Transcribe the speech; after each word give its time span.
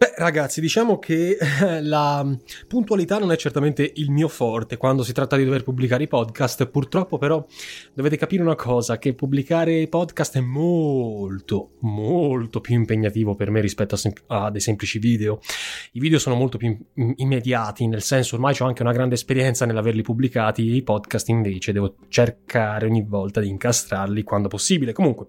Beh, 0.00 0.12
ragazzi, 0.14 0.60
diciamo 0.60 1.00
che 1.00 1.36
la 1.80 2.24
puntualità 2.68 3.18
non 3.18 3.32
è 3.32 3.36
certamente 3.36 3.90
il 3.96 4.12
mio 4.12 4.28
forte 4.28 4.76
quando 4.76 5.02
si 5.02 5.12
tratta 5.12 5.36
di 5.36 5.44
dover 5.44 5.64
pubblicare 5.64 6.04
i 6.04 6.06
podcast. 6.06 6.68
Purtroppo, 6.68 7.18
però, 7.18 7.44
dovete 7.94 8.16
capire 8.16 8.40
una 8.40 8.54
cosa: 8.54 8.96
che 8.98 9.14
pubblicare 9.14 9.80
i 9.80 9.88
podcast 9.88 10.36
è 10.36 10.40
molto, 10.40 11.70
molto 11.80 12.60
più 12.60 12.76
impegnativo 12.76 13.34
per 13.34 13.50
me 13.50 13.60
rispetto 13.60 13.96
a, 13.96 13.98
sem- 13.98 14.22
a 14.28 14.52
dei 14.52 14.60
semplici 14.60 15.00
video. 15.00 15.40
I 15.90 15.98
video 15.98 16.20
sono 16.20 16.36
molto 16.36 16.58
più 16.58 16.78
immediati, 17.16 17.88
nel 17.88 18.02
senso, 18.02 18.36
ormai 18.36 18.54
ho 18.56 18.66
anche 18.66 18.82
una 18.82 18.92
grande 18.92 19.16
esperienza 19.16 19.66
nell'averli 19.66 20.02
pubblicati. 20.02 20.62
I 20.62 20.82
podcast, 20.84 21.28
invece, 21.28 21.72
devo 21.72 21.96
cercare 22.06 22.86
ogni 22.86 23.02
volta 23.02 23.40
di 23.40 23.48
incastrarli 23.48 24.22
quando 24.22 24.46
possibile. 24.46 24.92
Comunque. 24.92 25.26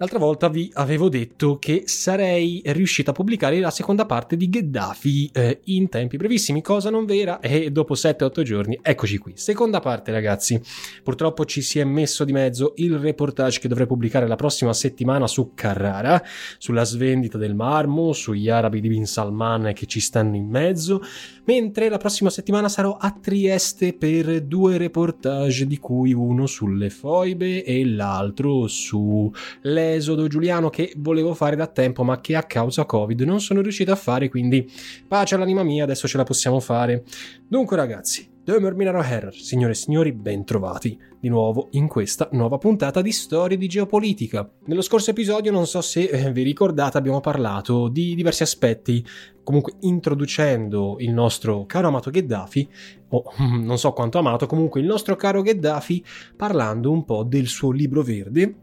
L'altra 0.00 0.18
volta 0.18 0.48
vi 0.48 0.70
avevo 0.76 1.10
detto 1.10 1.58
che 1.58 1.82
sarei 1.84 2.62
riuscito 2.64 3.10
a 3.10 3.12
pubblicare 3.12 3.60
la 3.60 3.68
seconda 3.68 4.06
parte 4.06 4.34
di 4.34 4.48
Gheddafi 4.48 5.30
eh, 5.30 5.60
in 5.64 5.90
tempi 5.90 6.16
brevissimi, 6.16 6.62
cosa 6.62 6.88
non 6.88 7.04
vera, 7.04 7.38
e 7.40 7.70
dopo 7.70 7.92
7-8 7.92 8.40
giorni 8.40 8.78
eccoci 8.80 9.18
qui. 9.18 9.34
Seconda 9.36 9.80
parte 9.80 10.10
ragazzi, 10.10 10.58
purtroppo 11.02 11.44
ci 11.44 11.60
si 11.60 11.80
è 11.80 11.84
messo 11.84 12.24
di 12.24 12.32
mezzo 12.32 12.72
il 12.76 12.96
reportage 12.96 13.60
che 13.60 13.68
dovrei 13.68 13.86
pubblicare 13.86 14.26
la 14.26 14.36
prossima 14.36 14.72
settimana 14.72 15.26
su 15.26 15.52
Carrara, 15.52 16.24
sulla 16.56 16.84
svendita 16.84 17.36
del 17.36 17.54
marmo, 17.54 18.14
sugli 18.14 18.48
arabi 18.48 18.80
di 18.80 18.88
Bin 18.88 19.04
Salman 19.04 19.72
che 19.74 19.84
ci 19.84 20.00
stanno 20.00 20.34
in 20.34 20.48
mezzo, 20.48 21.02
mentre 21.44 21.90
la 21.90 21.98
prossima 21.98 22.30
settimana 22.30 22.70
sarò 22.70 22.96
a 22.98 23.10
Trieste 23.20 23.92
per 23.92 24.40
due 24.44 24.78
reportage 24.78 25.66
di 25.66 25.76
cui 25.76 26.14
uno 26.14 26.46
sulle 26.46 26.88
foibe 26.88 27.64
e 27.64 27.84
l'altro 27.84 28.66
su 28.66 29.30
le 29.60 29.89
esodo 29.94 30.26
giuliano 30.26 30.70
che 30.70 30.92
volevo 30.96 31.34
fare 31.34 31.56
da 31.56 31.66
tempo 31.66 32.02
ma 32.04 32.20
che 32.20 32.36
a 32.36 32.42
causa 32.42 32.84
Covid 32.84 33.20
non 33.22 33.40
sono 33.40 33.60
riuscito 33.60 33.92
a 33.92 33.96
fare, 33.96 34.28
quindi 34.28 34.70
pace 35.06 35.34
all'anima 35.34 35.62
mia, 35.62 35.84
adesso 35.84 36.08
ce 36.08 36.16
la 36.16 36.24
possiamo 36.24 36.60
fare. 36.60 37.04
Dunque 37.46 37.76
ragazzi, 37.76 38.30
Dömer 38.42 38.74
Minaro 38.74 39.02
Herr, 39.02 39.32
signore 39.34 39.72
e 39.72 39.76
signori, 39.76 40.12
ben 40.12 40.44
trovati 40.44 40.98
di 41.20 41.28
nuovo 41.28 41.68
in 41.72 41.86
questa 41.86 42.28
nuova 42.32 42.58
puntata 42.58 43.02
di 43.02 43.12
Storie 43.12 43.58
di 43.58 43.68
Geopolitica. 43.68 44.50
Nello 44.64 44.80
scorso 44.80 45.10
episodio, 45.10 45.52
non 45.52 45.66
so 45.66 45.80
se 45.82 46.04
eh, 46.04 46.32
vi 46.32 46.42
ricordate, 46.42 46.96
abbiamo 46.96 47.20
parlato 47.20 47.88
di 47.88 48.14
diversi 48.14 48.42
aspetti, 48.42 49.06
comunque 49.44 49.74
introducendo 49.80 50.96
il 50.98 51.12
nostro 51.12 51.66
caro 51.66 51.88
amato 51.88 52.10
Gheddafi, 52.10 52.68
o 53.10 53.22
non 53.38 53.78
so 53.78 53.92
quanto 53.92 54.18
amato, 54.18 54.46
comunque 54.46 54.80
il 54.80 54.86
nostro 54.86 55.16
caro 55.16 55.42
Gheddafi, 55.42 56.04
parlando 56.34 56.90
un 56.90 57.04
po' 57.04 57.22
del 57.22 57.46
suo 57.46 57.70
libro 57.70 58.02
verde, 58.02 58.54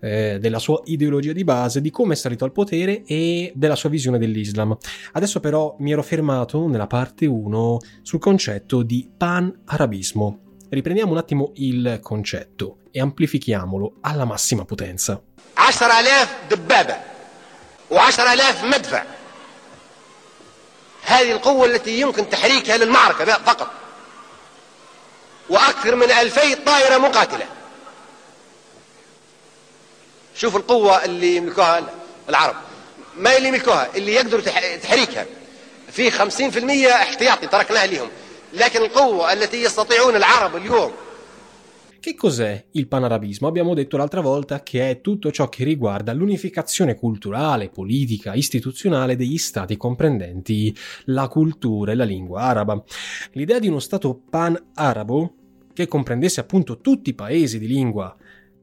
eh, 0.00 0.38
della 0.40 0.58
sua 0.58 0.80
ideologia 0.84 1.32
di 1.32 1.44
base, 1.44 1.80
di 1.80 1.90
come 1.90 2.14
è 2.14 2.16
salito 2.16 2.44
al 2.44 2.52
potere 2.52 3.02
e 3.06 3.52
della 3.54 3.76
sua 3.76 3.88
visione 3.88 4.18
dell'Islam. 4.18 4.76
Adesso 5.12 5.40
però 5.40 5.76
mi 5.78 5.92
ero 5.92 6.02
fermato 6.02 6.66
nella 6.68 6.86
parte 6.86 7.26
1 7.26 7.78
sul 8.02 8.18
concetto 8.18 8.82
di 8.82 9.10
pan-arabismo. 9.16 10.38
Riprendiamo 10.68 11.12
un 11.12 11.18
attimo 11.18 11.52
il 11.56 11.98
concetto 12.02 12.78
e 12.90 13.00
amplifichiamolo 13.00 13.96
alla 14.00 14.24
massima 14.24 14.64
potenza. 14.64 15.22
10.000 15.56 16.28
دبابة 16.48 16.96
و10000 17.90 18.64
مدفع 18.64 19.02
هذه 21.04 21.32
القوة 21.32 21.66
التي 21.66 22.00
يمكن 22.00 22.28
تحريكها 22.28 22.76
للمعركة 22.76 23.24
فقط 23.24 23.70
وأكثر 25.48 25.94
من 25.94 26.10
2000 26.10 26.54
طائرة 26.66 26.98
مقاتلة 26.98 27.46
شوف 30.38 30.56
القوة 30.56 31.04
اللي 31.04 31.36
يملكوها 31.36 31.90
العرب 32.28 32.54
ما 33.18 33.36
اللي 33.36 33.48
يملكوها 33.48 33.96
اللي 33.96 34.14
يقدروا 34.14 34.42
تحريكها 34.82 35.26
في 35.88 36.10
50% 36.10 36.92
احتياطي 36.92 37.46
تركناها 37.46 37.86
لهم 37.86 38.08
لكن 38.52 38.82
القوة 38.82 39.32
التي 39.32 39.62
يستطيعون 39.62 40.16
العرب 40.16 40.56
اليوم 40.56 40.92
Che 42.04 42.14
cos'è 42.16 42.66
il 42.72 42.86
panarabismo? 42.86 43.48
Abbiamo 43.48 43.72
detto 43.72 43.96
l'altra 43.96 44.20
volta 44.20 44.62
che 44.62 44.90
è 44.90 45.00
tutto 45.00 45.30
ciò 45.30 45.48
che 45.48 45.64
riguarda 45.64 46.12
l'unificazione 46.12 46.96
culturale, 46.96 47.70
politica, 47.70 48.34
istituzionale 48.34 49.16
degli 49.16 49.38
stati 49.38 49.78
comprendenti 49.78 50.76
la 51.04 51.28
cultura 51.28 51.92
e 51.92 51.94
la 51.94 52.04
lingua 52.04 52.42
araba. 52.42 52.84
L'idea 53.32 53.58
di 53.58 53.68
uno 53.68 53.78
stato 53.78 54.20
pan-arabo, 54.28 55.32
che 55.72 55.88
comprendesse 55.88 56.40
appunto 56.40 56.80
tutti 56.80 57.08
i 57.08 57.14
paesi 57.14 57.58
di 57.58 57.68
lingua 57.68 58.14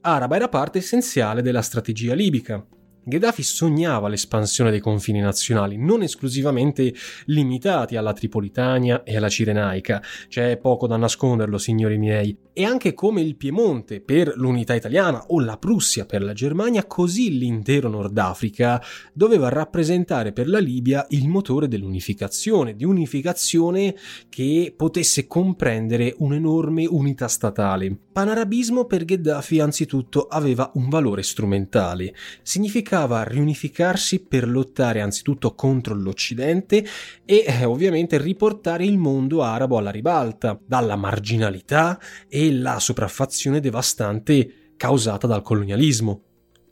araba 0.07 0.37
era 0.37 0.47
parte 0.47 0.77
essenziale 0.77 1.41
della 1.41 1.61
strategia 1.61 2.13
libica. 2.13 2.65
Gheddafi 3.03 3.43
sognava 3.43 4.07
l'espansione 4.07 4.71
dei 4.71 4.79
confini 4.79 5.19
nazionali, 5.19 5.77
non 5.77 6.01
esclusivamente 6.01 6.93
limitati 7.25 7.95
alla 7.97 8.13
Tripolitania 8.13 9.03
e 9.03 9.17
alla 9.17 9.29
Cirenaica. 9.29 10.01
C'è 10.27 10.57
poco 10.57 10.87
da 10.87 10.97
nasconderlo, 10.97 11.57
signori 11.57 11.97
miei. 11.97 12.37
E 12.57 12.63
anche 12.63 12.95
come 12.95 13.21
il 13.21 13.35
Piemonte 13.35 14.01
per 14.01 14.33
l'unità 14.35 14.73
italiana 14.73 15.25
o 15.27 15.39
la 15.39 15.57
Prussia 15.57 16.05
per 16.05 16.23
la 16.23 16.33
Germania, 16.33 16.85
così 16.85 17.37
l'intero 17.37 17.87
Nord 17.87 18.17
Africa 18.17 18.81
doveva 19.13 19.49
rappresentare 19.49 20.31
per 20.31 20.47
la 20.47 20.57
Libia 20.57 21.05
il 21.09 21.27
motore 21.27 21.67
dell'unificazione, 21.67 22.75
di 22.75 22.83
unificazione 22.83 23.95
che 24.27 24.73
potesse 24.75 25.27
comprendere 25.27 26.15
un'enorme 26.17 26.87
unità 26.87 27.27
statale. 27.27 27.95
Panarabismo 28.11 28.85
per 28.85 29.05
Gheddafi 29.05 29.59
anzitutto 29.59 30.25
aveva 30.25 30.71
un 30.73 30.89
valore 30.89 31.21
strumentale. 31.21 32.15
Significa 32.41 32.85
significava 32.87 33.23
riunificarsi 33.23 34.19
per 34.19 34.47
lottare 34.47 35.01
anzitutto 35.01 35.55
contro 35.55 35.93
l'Occidente 35.93 36.85
e 37.25 37.43
eh, 37.45 37.65
ovviamente 37.65 38.17
riportare 38.17 38.85
il 38.85 38.97
mondo 38.97 39.41
arabo 39.41 39.77
alla 39.77 39.91
ribalta 39.91 40.59
dalla 40.65 40.95
marginalità 40.95 41.99
e 42.29 42.46
la 42.51 42.79
sopraffazione 42.79 43.59
devastante 43.59 44.73
causata 44.77 45.27
dal 45.27 45.41
colonialismo. 45.41 46.23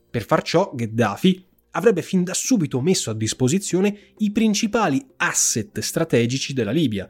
Per 0.09 0.23
far 0.25 0.41
ciò, 0.41 0.71
Gheddafi 0.73 1.45
avrebbe 1.71 2.01
fin 2.01 2.23
da 2.23 2.33
subito 2.33 2.81
messo 2.81 3.09
a 3.09 3.15
disposizione 3.15 4.13
i 4.19 4.31
principali 4.31 5.05
asset 5.17 5.79
strategici 5.79 6.53
della 6.53 6.71
Libia, 6.71 7.07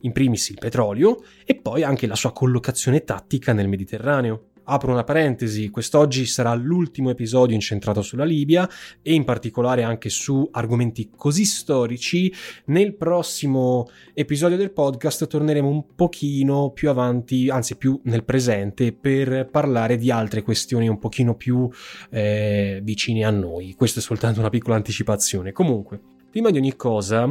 in 0.00 0.12
primis 0.12 0.48
il 0.48 0.58
petrolio 0.58 1.22
e 1.44 1.56
poi 1.56 1.82
anche 1.82 2.06
la 2.06 2.14
sua 2.14 2.32
collocazione 2.32 3.04
tattica 3.04 3.52
nel 3.52 3.68
Mediterraneo. 3.68 4.45
Apro 4.68 4.90
una 4.90 5.04
parentesi, 5.04 5.70
quest'oggi 5.70 6.26
sarà 6.26 6.52
l'ultimo 6.54 7.10
episodio 7.10 7.54
incentrato 7.54 8.02
sulla 8.02 8.24
Libia 8.24 8.68
e 9.00 9.14
in 9.14 9.22
particolare 9.22 9.84
anche 9.84 10.08
su 10.08 10.48
argomenti 10.50 11.10
così 11.14 11.44
storici. 11.44 12.32
Nel 12.66 12.96
prossimo 12.96 13.86
episodio 14.12 14.56
del 14.56 14.72
podcast 14.72 15.28
torneremo 15.28 15.68
un 15.68 15.94
pochino 15.94 16.72
più 16.72 16.90
avanti, 16.90 17.48
anzi 17.48 17.76
più 17.76 18.00
nel 18.04 18.24
presente, 18.24 18.92
per 18.92 19.48
parlare 19.52 19.96
di 19.96 20.10
altre 20.10 20.42
questioni 20.42 20.88
un 20.88 20.98
pochino 20.98 21.36
più 21.36 21.70
eh, 22.10 22.80
vicine 22.82 23.24
a 23.24 23.30
noi. 23.30 23.74
Questa 23.74 24.00
è 24.00 24.02
soltanto 24.02 24.40
una 24.40 24.50
piccola 24.50 24.74
anticipazione. 24.74 25.52
Comunque, 25.52 26.00
prima 26.28 26.50
di 26.50 26.58
ogni 26.58 26.74
cosa, 26.74 27.24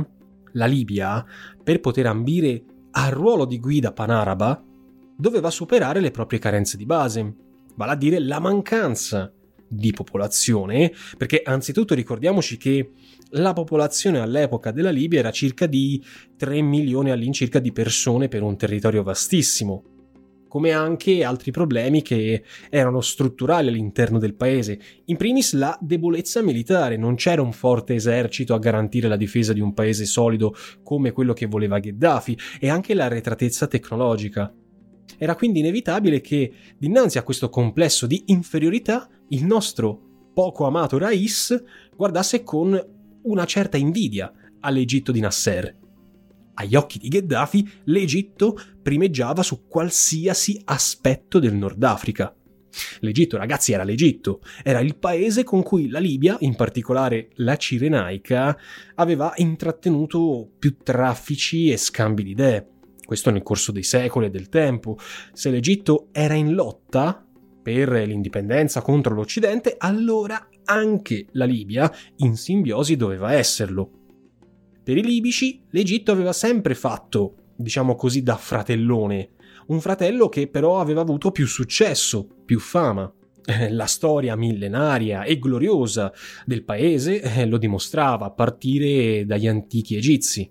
la 0.53 0.65
Libia, 0.67 1.25
per 1.61 1.81
poter 1.81 2.05
ambire 2.05 2.63
al 2.91 3.11
ruolo 3.11 3.43
di 3.43 3.59
guida 3.59 3.91
panaraba, 3.91 4.63
doveva 5.15 5.49
superare 5.49 5.99
le 5.99 6.11
proprie 6.11 6.39
carenze 6.39 6.77
di 6.77 6.85
base, 6.85 7.33
vale 7.75 7.91
a 7.91 7.95
dire 7.95 8.19
la 8.19 8.39
mancanza 8.39 9.31
di 9.67 9.91
popolazione, 9.91 10.91
perché 11.17 11.41
anzitutto 11.43 11.95
ricordiamoci 11.95 12.57
che 12.57 12.91
la 13.31 13.53
popolazione 13.53 14.19
all'epoca 14.19 14.71
della 14.71 14.91
Libia 14.91 15.19
era 15.19 15.31
circa 15.31 15.65
di 15.65 16.01
3 16.37 16.61
milioni 16.61 17.11
all'incirca 17.11 17.59
di 17.59 17.71
persone 17.71 18.27
per 18.27 18.43
un 18.43 18.55
territorio 18.57 19.03
vastissimo, 19.03 19.83
come 20.47 20.71
anche 20.71 21.23
altri 21.23 21.51
problemi 21.51 22.01
che 22.01 22.43
erano 22.69 23.01
strutturali 23.01 23.67
all'interno 23.67 24.19
del 24.19 24.35
paese. 24.35 24.79
In 25.05 25.17
primis 25.17 25.53
la 25.53 25.77
debolezza 25.81 26.41
militare, 26.41 26.95
non 26.95 27.15
c'era 27.15 27.41
un 27.41 27.51
forte 27.51 27.95
esercito 27.95 28.53
a 28.53 28.59
garantire 28.59 29.09
la 29.09 29.17
difesa 29.17 29.51
di 29.51 29.59
un 29.59 29.73
paese 29.73 30.05
solido 30.05 30.55
come 30.83 31.11
quello 31.11 31.33
che 31.33 31.47
voleva 31.47 31.79
Gheddafi, 31.79 32.37
e 32.61 32.69
anche 32.69 32.93
la 32.93 33.09
retratezza 33.09 33.67
tecnologica. 33.67 34.53
Era 35.17 35.35
quindi 35.35 35.59
inevitabile 35.59 36.21
che, 36.21 36.51
dinanzi 36.77 37.17
a 37.17 37.23
questo 37.23 37.49
complesso 37.49 38.07
di 38.07 38.23
inferiorità, 38.27 39.07
il 39.29 39.45
nostro 39.45 40.29
poco 40.33 40.65
amato 40.65 40.97
Rais 40.97 41.63
guardasse 41.95 42.43
con 42.43 42.79
una 43.23 43.45
certa 43.45 43.77
invidia 43.77 44.31
all'Egitto 44.59 45.11
di 45.11 45.19
Nasser. 45.19 45.77
Agli 46.55 46.75
occhi 46.75 46.99
di 46.99 47.07
Gheddafi, 47.07 47.69
l'Egitto 47.85 48.57
primeggiava 48.81 49.43
su 49.43 49.67
qualsiasi 49.67 50.61
aspetto 50.65 51.39
del 51.39 51.53
Nord 51.53 51.83
Africa. 51.83 52.35
L'Egitto, 52.99 53.37
ragazzi, 53.37 53.71
era 53.71 53.83
l'Egitto, 53.83 54.41
era 54.63 54.79
il 54.79 54.97
paese 54.97 55.43
con 55.43 55.63
cui 55.63 55.87
la 55.87 55.99
Libia, 55.99 56.35
in 56.39 56.55
particolare 56.55 57.29
la 57.35 57.55
Cirenaica, 57.55 58.57
aveva 58.95 59.33
intrattenuto 59.37 60.49
più 60.59 60.77
traffici 60.83 61.69
e 61.71 61.77
scambi 61.77 62.23
di 62.23 62.31
idee 62.31 62.74
questo 63.05 63.31
nel 63.31 63.43
corso 63.43 63.71
dei 63.71 63.83
secoli 63.83 64.25
e 64.25 64.29
del 64.29 64.49
tempo. 64.49 64.97
Se 65.31 65.49
l'Egitto 65.49 66.07
era 66.11 66.33
in 66.33 66.53
lotta 66.53 67.25
per 67.61 67.89
l'indipendenza 67.89 68.81
contro 68.81 69.15
l'Occidente, 69.15 69.75
allora 69.77 70.49
anche 70.65 71.27
la 71.31 71.45
Libia 71.45 71.91
in 72.17 72.35
simbiosi 72.35 72.95
doveva 72.95 73.33
esserlo. 73.33 73.89
Per 74.83 74.97
i 74.97 75.03
libici 75.03 75.63
l'Egitto 75.71 76.11
aveva 76.11 76.33
sempre 76.33 76.75
fatto, 76.75 77.53
diciamo 77.55 77.95
così, 77.95 78.21
da 78.21 78.35
fratellone, 78.35 79.29
un 79.67 79.79
fratello 79.79 80.29
che 80.29 80.47
però 80.47 80.79
aveva 80.79 81.01
avuto 81.01 81.31
più 81.31 81.47
successo, 81.47 82.27
più 82.45 82.59
fama. 82.59 83.11
Eh, 83.47 83.71
la 83.71 83.85
storia 83.85 84.35
millenaria 84.35 85.23
e 85.23 85.37
gloriosa 85.37 86.11
del 86.45 86.63
paese 86.63 87.21
eh, 87.21 87.45
lo 87.45 87.57
dimostrava 87.57 88.25
a 88.25 88.31
partire 88.31 89.25
dagli 89.25 89.47
antichi 89.47 89.95
egizi. 89.95 90.49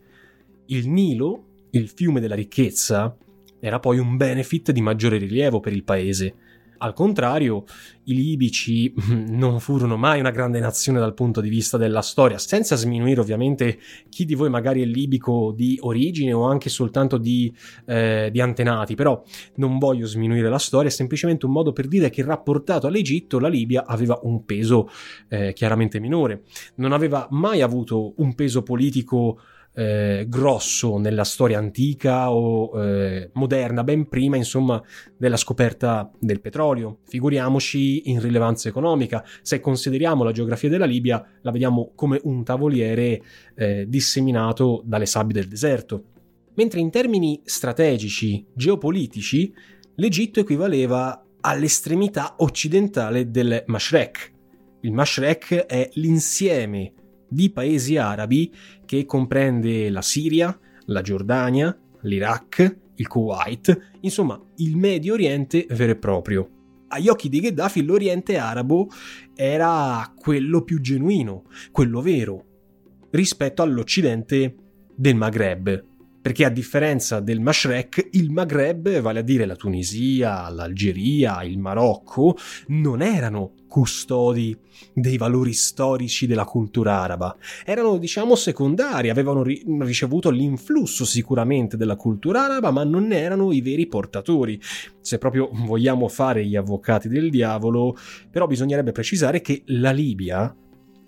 Il 0.66 0.88
Nilo 0.88 1.53
il 1.78 1.88
fiume 1.88 2.20
della 2.20 2.34
ricchezza 2.34 3.16
era 3.60 3.80
poi 3.80 3.98
un 3.98 4.16
benefit 4.16 4.72
di 4.72 4.80
maggiore 4.80 5.18
rilievo 5.18 5.60
per 5.60 5.72
il 5.72 5.84
paese. 5.84 6.34
Al 6.78 6.92
contrario, 6.92 7.64
i 8.04 8.14
libici 8.14 8.92
non 9.28 9.58
furono 9.58 9.96
mai 9.96 10.20
una 10.20 10.30
grande 10.30 10.60
nazione 10.60 10.98
dal 10.98 11.14
punto 11.14 11.40
di 11.40 11.48
vista 11.48 11.78
della 11.78 12.02
storia, 12.02 12.36
senza 12.36 12.76
sminuire 12.76 13.20
ovviamente 13.20 13.78
chi 14.10 14.24
di 14.24 14.34
voi 14.34 14.50
magari 14.50 14.82
è 14.82 14.84
libico 14.84 15.52
di 15.56 15.78
origine 15.80 16.32
o 16.32 16.46
anche 16.46 16.68
soltanto 16.68 17.16
di, 17.16 17.52
eh, 17.86 18.28
di 18.30 18.40
antenati, 18.40 18.94
però 18.94 19.22
non 19.56 19.78
voglio 19.78 20.06
sminuire 20.06 20.50
la 20.50 20.58
storia, 20.58 20.88
è 20.88 20.92
semplicemente 20.92 21.46
un 21.46 21.52
modo 21.52 21.72
per 21.72 21.86
dire 21.86 22.10
che 22.10 22.22
rapportato 22.22 22.86
all'Egitto 22.86 23.38
la 23.38 23.48
Libia 23.48 23.86
aveva 23.86 24.18
un 24.22 24.44
peso 24.44 24.90
eh, 25.28 25.54
chiaramente 25.54 26.00
minore, 26.00 26.42
non 26.76 26.92
aveva 26.92 27.26
mai 27.30 27.62
avuto 27.62 28.12
un 28.16 28.34
peso 28.34 28.62
politico 28.62 29.38
eh, 29.74 30.26
grosso 30.28 30.98
nella 30.98 31.24
storia 31.24 31.58
antica 31.58 32.30
o 32.30 32.80
eh, 32.80 33.30
moderna, 33.34 33.82
ben 33.82 34.08
prima 34.08 34.36
insomma 34.36 34.82
della 35.16 35.36
scoperta 35.36 36.10
del 36.18 36.40
petrolio. 36.40 36.98
Figuriamoci 37.04 38.10
in 38.10 38.20
rilevanza 38.20 38.68
economica. 38.68 39.24
Se 39.42 39.60
consideriamo 39.60 40.22
la 40.22 40.32
geografia 40.32 40.68
della 40.68 40.86
Libia, 40.86 41.24
la 41.42 41.50
vediamo 41.50 41.92
come 41.94 42.20
un 42.24 42.44
tavoliere 42.44 43.22
eh, 43.54 43.84
disseminato 43.88 44.82
dalle 44.84 45.06
sabbie 45.06 45.34
del 45.34 45.48
deserto. 45.48 46.04
Mentre 46.54 46.80
in 46.80 46.90
termini 46.90 47.40
strategici, 47.44 48.46
geopolitici, 48.54 49.52
l'Egitto 49.96 50.40
equivaleva 50.40 51.24
all'estremità 51.40 52.36
occidentale 52.38 53.30
del 53.30 53.64
Mashrek. 53.66 54.32
Il 54.82 54.92
Mashrek 54.92 55.66
è 55.66 55.88
l'insieme 55.94 56.92
di 57.28 57.50
paesi 57.50 57.96
arabi 57.96 58.52
che 58.84 59.04
comprende 59.04 59.90
la 59.90 60.02
Siria, 60.02 60.58
la 60.86 61.00
Giordania, 61.02 61.76
l'Iraq, 62.02 62.78
il 62.96 63.08
Kuwait, 63.08 63.96
insomma 64.00 64.40
il 64.56 64.76
Medio 64.76 65.14
Oriente 65.14 65.66
vero 65.70 65.92
e 65.92 65.96
proprio. 65.96 66.48
Agli 66.88 67.08
occhi 67.08 67.28
di 67.28 67.40
Gheddafi 67.40 67.82
l'Oriente 67.82 68.36
arabo 68.36 68.88
era 69.34 70.12
quello 70.16 70.62
più 70.62 70.80
genuino, 70.80 71.44
quello 71.72 72.00
vero, 72.00 72.44
rispetto 73.10 73.62
all'Occidente 73.62 74.54
del 74.94 75.16
Maghreb, 75.16 75.93
perché 76.24 76.46
a 76.46 76.48
differenza 76.48 77.20
del 77.20 77.38
Mashrek, 77.38 78.08
il 78.12 78.30
Maghreb, 78.30 78.98
vale 79.00 79.18
a 79.18 79.22
dire 79.22 79.44
la 79.44 79.56
Tunisia, 79.56 80.48
l'Algeria, 80.48 81.42
il 81.42 81.58
Marocco, 81.58 82.34
non 82.68 83.02
erano 83.02 83.52
custodi 83.68 84.56
dei 84.94 85.18
valori 85.18 85.52
storici 85.52 86.26
della 86.26 86.46
cultura 86.46 87.02
araba. 87.02 87.36
Erano, 87.66 87.98
diciamo, 87.98 88.36
secondari, 88.36 89.10
avevano 89.10 89.42
ri- 89.42 89.66
ricevuto 89.80 90.30
l'influsso 90.30 91.04
sicuramente 91.04 91.76
della 91.76 91.96
cultura 91.96 92.44
araba, 92.44 92.70
ma 92.70 92.84
non 92.84 93.12
erano 93.12 93.52
i 93.52 93.60
veri 93.60 93.86
portatori. 93.86 94.58
Se 95.02 95.18
proprio 95.18 95.50
vogliamo 95.52 96.08
fare 96.08 96.46
gli 96.46 96.56
avvocati 96.56 97.06
del 97.06 97.28
diavolo, 97.28 97.98
però 98.30 98.46
bisognerebbe 98.46 98.92
precisare 98.92 99.42
che 99.42 99.62
la 99.66 99.90
Libia 99.90 100.56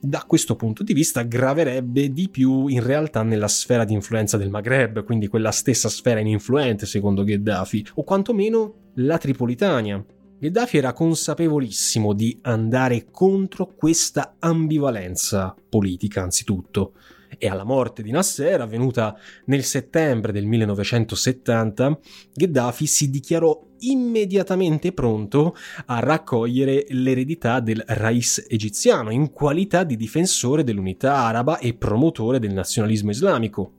da 0.06 0.24
questo 0.26 0.54
punto 0.54 0.82
di 0.82 0.92
vista 0.92 1.22
graverebbe 1.22 2.12
di 2.12 2.28
più 2.28 2.68
in 2.68 2.82
realtà 2.82 3.22
nella 3.22 3.48
sfera 3.48 3.84
di 3.84 3.92
influenza 3.92 4.36
del 4.36 4.50
Maghreb, 4.50 5.04
quindi 5.04 5.26
quella 5.26 5.50
stessa 5.50 5.88
sfera 5.88 6.20
ininfluente 6.20 6.86
secondo 6.86 7.24
Gheddafi, 7.24 7.86
o 7.94 8.04
quantomeno 8.04 8.92
la 8.94 9.18
Tripolitania. 9.18 10.04
Gheddafi 10.38 10.76
era 10.76 10.92
consapevolissimo 10.92 12.12
di 12.12 12.38
andare 12.42 13.06
contro 13.10 13.66
questa 13.74 14.36
ambivalenza 14.38 15.54
politica 15.68 16.22
anzitutto 16.22 16.92
e 17.38 17.48
alla 17.48 17.64
morte 17.64 18.02
di 18.02 18.10
Nasser, 18.10 18.60
avvenuta 18.60 19.16
nel 19.46 19.64
settembre 19.64 20.32
del 20.32 20.46
1970, 20.46 21.98
Gheddafi 22.32 22.86
si 22.86 23.10
dichiarò 23.10 23.60
immediatamente 23.80 24.92
pronto 24.92 25.54
a 25.86 25.98
raccogliere 26.00 26.86
l'eredità 26.90 27.60
del 27.60 27.82
Rais 27.86 28.46
egiziano 28.48 29.10
in 29.10 29.30
qualità 29.32 29.84
di 29.84 29.96
difensore 29.96 30.64
dell'unità 30.64 31.16
araba 31.16 31.58
e 31.58 31.74
promotore 31.74 32.38
del 32.38 32.52
nazionalismo 32.52 33.10
islamico. 33.10 33.72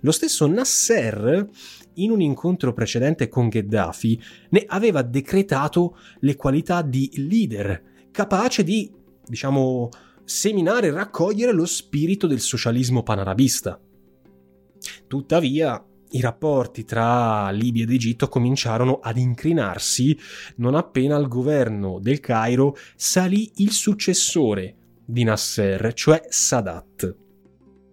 Lo 0.00 0.10
stesso 0.10 0.46
Nasser, 0.46 1.48
in 1.94 2.10
un 2.10 2.20
incontro 2.20 2.72
precedente 2.72 3.28
con 3.28 3.48
Gheddafi, 3.48 4.20
ne 4.50 4.64
aveva 4.66 5.02
decretato 5.02 5.96
le 6.20 6.34
qualità 6.34 6.82
di 6.82 7.10
leader, 7.28 8.08
capace 8.10 8.64
di, 8.64 8.90
diciamo, 9.24 9.88
seminare 10.32 10.86
e 10.86 10.92
raccogliere 10.92 11.52
lo 11.52 11.66
spirito 11.66 12.26
del 12.26 12.40
socialismo 12.40 13.02
panarabista. 13.02 13.78
Tuttavia, 15.06 15.84
i 16.12 16.20
rapporti 16.20 16.84
tra 16.84 17.50
Libia 17.50 17.82
ed 17.84 17.90
Egitto 17.90 18.28
cominciarono 18.28 18.98
ad 19.00 19.18
incrinarsi 19.18 20.18
non 20.56 20.74
appena 20.74 21.16
al 21.16 21.28
governo 21.28 21.98
del 22.00 22.20
Cairo 22.20 22.76
salì 22.96 23.50
il 23.56 23.72
successore 23.72 24.76
di 25.04 25.22
Nasser, 25.22 25.92
cioè 25.92 26.22
Sadat. 26.28 27.16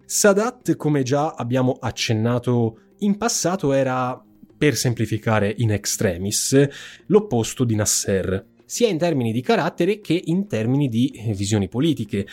Sadat, 0.06 0.76
come 0.76 1.02
già 1.02 1.32
abbiamo 1.32 1.76
accennato 1.78 2.94
in 3.00 3.18
passato, 3.18 3.72
era, 3.72 4.18
per 4.56 4.76
semplificare 4.76 5.54
in 5.58 5.72
extremis, 5.72 6.68
l'opposto 7.06 7.64
di 7.64 7.74
Nasser 7.74 8.46
sia 8.70 8.86
in 8.86 8.98
termini 8.98 9.32
di 9.32 9.40
carattere 9.40 9.98
che 9.98 10.22
in 10.26 10.46
termini 10.46 10.88
di 10.88 11.12
visioni 11.34 11.68
politiche. 11.68 12.24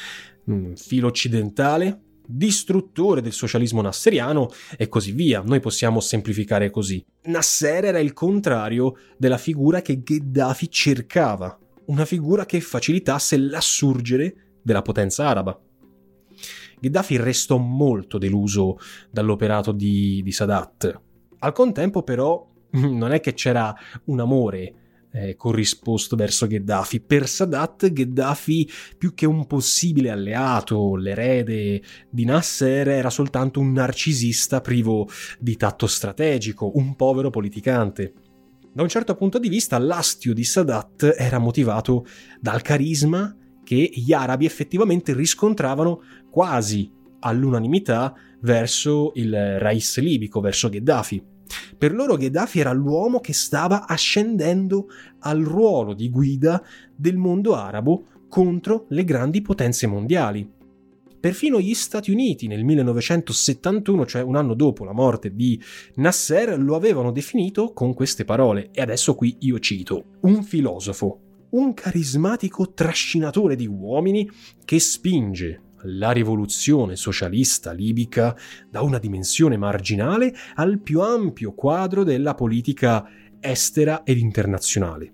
Mm, 0.51 0.73
filo 0.73 1.07
occidentale, 1.07 1.99
distruttore 2.27 3.21
del 3.21 3.31
socialismo 3.33 3.81
nasseriano 3.81 4.51
e 4.77 4.87
così 4.87 5.13
via. 5.13 5.41
Noi 5.43 5.59
possiamo 5.59 5.99
semplificare 5.99 6.69
così. 6.69 7.03
Nasser 7.23 7.85
era 7.85 7.97
il 7.97 8.13
contrario 8.13 8.97
della 9.17 9.39
figura 9.39 9.81
che 9.81 10.03
Gheddafi 10.03 10.69
cercava, 10.69 11.57
una 11.85 12.05
figura 12.05 12.45
che 12.45 12.61
facilitasse 12.61 13.35
l'assurgere 13.37 14.59
della 14.61 14.83
potenza 14.83 15.27
araba. 15.27 15.59
Gheddafi 16.79 17.17
restò 17.17 17.57
molto 17.57 18.19
deluso 18.19 18.77
dall'operato 19.09 19.71
di, 19.71 20.21
di 20.21 20.31
Sadat. 20.31 21.01
Al 21.39 21.51
contempo, 21.51 22.03
però, 22.03 22.47
non 22.77 23.11
è 23.11 23.21
che 23.21 23.33
c'era 23.33 23.73
un 24.05 24.19
amore 24.19 24.85
eh, 25.17 25.35
corrisposto 25.35 26.15
verso 26.15 26.45
Gheddafi. 26.47 27.01
Per 27.01 27.27
Sadat, 27.27 27.91
Gheddafi, 27.91 28.69
più 28.97 29.13
che 29.13 29.25
un 29.25 29.47
possibile 29.47 30.11
alleato, 30.11 30.95
l'erede 30.95 31.81
di 32.09 32.25
Nasser, 32.25 32.87
era 32.89 33.09
soltanto 33.09 33.59
un 33.59 33.71
narcisista 33.71 34.61
privo 34.61 35.07
di 35.39 35.55
tatto 35.55 35.87
strategico, 35.87 36.71
un 36.75 36.95
povero 36.95 37.29
politicante. 37.29 38.13
Da 38.71 38.83
un 38.83 38.89
certo 38.89 39.15
punto 39.15 39.39
di 39.39 39.49
vista, 39.49 39.79
l'astio 39.79 40.33
di 40.33 40.43
Sadat 40.43 41.15
era 41.17 41.39
motivato 41.39 42.05
dal 42.39 42.61
carisma 42.61 43.35
che 43.63 43.89
gli 43.91 44.13
arabi 44.13 44.45
effettivamente 44.45 45.13
riscontravano 45.13 46.01
quasi 46.29 46.89
all'unanimità 47.19 48.13
verso 48.41 49.11
il 49.15 49.59
Rais 49.59 49.97
libico, 49.97 50.39
verso 50.39 50.69
Gheddafi. 50.69 51.35
Per 51.77 51.93
loro 51.93 52.15
Gheddafi 52.15 52.59
era 52.59 52.73
l'uomo 52.73 53.19
che 53.19 53.33
stava 53.33 53.87
ascendendo 53.87 54.87
al 55.19 55.41
ruolo 55.41 55.93
di 55.93 56.09
guida 56.09 56.63
del 56.95 57.17
mondo 57.17 57.55
arabo 57.55 58.05
contro 58.27 58.85
le 58.89 59.03
grandi 59.03 59.41
potenze 59.41 59.87
mondiali. 59.87 60.55
Perfino 61.19 61.59
gli 61.59 61.73
Stati 61.73 62.11
Uniti 62.11 62.47
nel 62.47 62.63
1971, 62.63 64.05
cioè 64.05 64.21
un 64.21 64.35
anno 64.35 64.53
dopo 64.53 64.85
la 64.85 64.93
morte 64.93 65.33
di 65.33 65.59
Nasser, 65.95 66.59
lo 66.59 66.75
avevano 66.75 67.11
definito 67.11 67.73
con 67.73 67.93
queste 67.93 68.23
parole, 68.23 68.69
e 68.71 68.81
adesso 68.81 69.15
qui 69.15 69.35
io 69.39 69.59
cito, 69.59 70.17
un 70.21 70.43
filosofo, 70.43 71.19
un 71.51 71.73
carismatico 71.73 72.71
trascinatore 72.73 73.55
di 73.55 73.65
uomini 73.65 74.29
che 74.63 74.79
spinge 74.79 75.61
la 75.83 76.11
rivoluzione 76.11 76.95
socialista 76.95 77.71
libica 77.71 78.35
da 78.69 78.81
una 78.81 78.97
dimensione 78.97 79.57
marginale 79.57 80.33
al 80.55 80.79
più 80.79 81.01
ampio 81.01 81.53
quadro 81.53 82.03
della 82.03 82.33
politica 82.33 83.07
estera 83.39 84.03
ed 84.03 84.17
internazionale. 84.17 85.13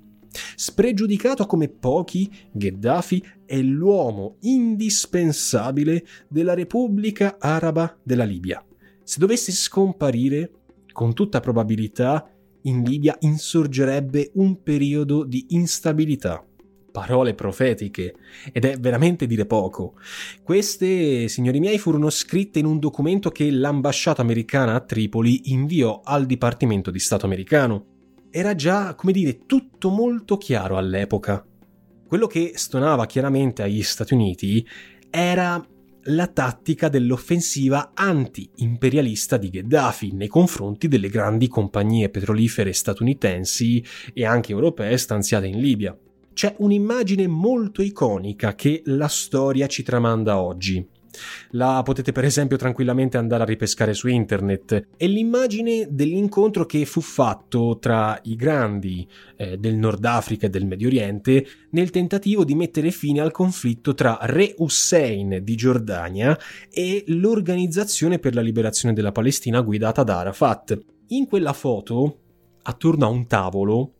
Spregiudicato 0.55 1.45
come 1.45 1.69
pochi, 1.69 2.31
Gheddafi 2.51 3.23
è 3.45 3.61
l'uomo 3.61 4.37
indispensabile 4.41 6.05
della 6.27 6.53
Repubblica 6.53 7.37
Araba 7.39 7.99
della 8.01 8.23
Libia. 8.23 8.65
Se 9.03 9.19
dovesse 9.19 9.51
scomparire, 9.51 10.51
con 10.91 11.13
tutta 11.13 11.39
probabilità, 11.39 12.27
in 12.63 12.81
Libia 12.83 13.15
insorgerebbe 13.19 14.31
un 14.35 14.63
periodo 14.63 15.23
di 15.23 15.45
instabilità 15.49 16.43
parole 16.93 17.33
profetiche, 17.33 18.13
ed 18.51 18.65
è 18.65 18.77
veramente 18.77 19.25
dire 19.25 19.47
poco. 19.47 19.95
Queste, 20.43 21.27
signori 21.27 21.59
miei, 21.59 21.79
furono 21.79 22.11
scritte 22.11 22.59
in 22.59 22.65
un 22.65 22.77
documento 22.77 23.31
che 23.31 23.49
l'ambasciata 23.49 24.21
americana 24.21 24.75
a 24.75 24.79
Tripoli 24.79 25.51
inviò 25.51 26.01
al 26.03 26.27
Dipartimento 26.27 26.91
di 26.91 26.99
Stato 26.99 27.25
americano. 27.25 27.85
Era 28.29 28.53
già, 28.53 28.93
come 28.93 29.11
dire, 29.11 29.45
tutto 29.47 29.89
molto 29.89 30.37
chiaro 30.37 30.77
all'epoca. 30.77 31.43
Quello 32.07 32.27
che 32.27 32.51
stonava 32.53 33.07
chiaramente 33.07 33.63
agli 33.63 33.81
Stati 33.81 34.13
Uniti 34.13 34.65
era 35.09 35.65
la 36.07 36.27
tattica 36.27 36.89
dell'offensiva 36.89 37.91
anti-imperialista 37.95 39.37
di 39.37 39.49
Gheddafi 39.49 40.11
nei 40.11 40.27
confronti 40.27 40.87
delle 40.87 41.09
grandi 41.09 41.47
compagnie 41.47 42.09
petrolifere 42.09 42.73
statunitensi 42.73 43.83
e 44.13 44.25
anche 44.25 44.51
europee 44.51 44.97
stanziate 44.97 45.47
in 45.47 45.59
Libia 45.59 45.97
c'è 46.33 46.55
un'immagine 46.57 47.27
molto 47.27 47.81
iconica 47.81 48.55
che 48.55 48.81
la 48.85 49.07
storia 49.07 49.67
ci 49.67 49.83
tramanda 49.83 50.39
oggi. 50.39 50.85
La 51.51 51.81
potete 51.83 52.11
per 52.11 52.25
esempio 52.25 52.57
tranquillamente 52.57 53.17
andare 53.17 53.43
a 53.43 53.45
ripescare 53.45 53.93
su 53.93 54.07
internet. 54.07 54.87
È 54.97 55.05
l'immagine 55.05 55.87
dell'incontro 55.89 56.65
che 56.65 56.85
fu 56.85 57.01
fatto 57.01 57.77
tra 57.79 58.19
i 58.23 58.35
grandi 58.35 59.07
eh, 59.35 59.57
del 59.57 59.75
Nord 59.75 60.03
Africa 60.05 60.47
e 60.47 60.49
del 60.49 60.65
Medio 60.65 60.87
Oriente 60.87 61.45
nel 61.71 61.91
tentativo 61.91 62.43
di 62.43 62.55
mettere 62.55 62.91
fine 62.91 63.21
al 63.21 63.31
conflitto 63.31 63.93
tra 63.93 64.17
Re 64.21 64.55
Hussein 64.57 65.39
di 65.43 65.55
Giordania 65.55 66.37
e 66.71 67.03
l'Organizzazione 67.07 68.19
per 68.19 68.33
la 68.33 68.41
Liberazione 68.41 68.93
della 68.93 69.11
Palestina 69.11 69.61
guidata 69.61 70.03
da 70.03 70.19
Arafat. 70.19 70.79
In 71.09 71.27
quella 71.27 71.53
foto, 71.53 72.17
attorno 72.63 73.05
a 73.05 73.09
un 73.09 73.27
tavolo, 73.27 73.91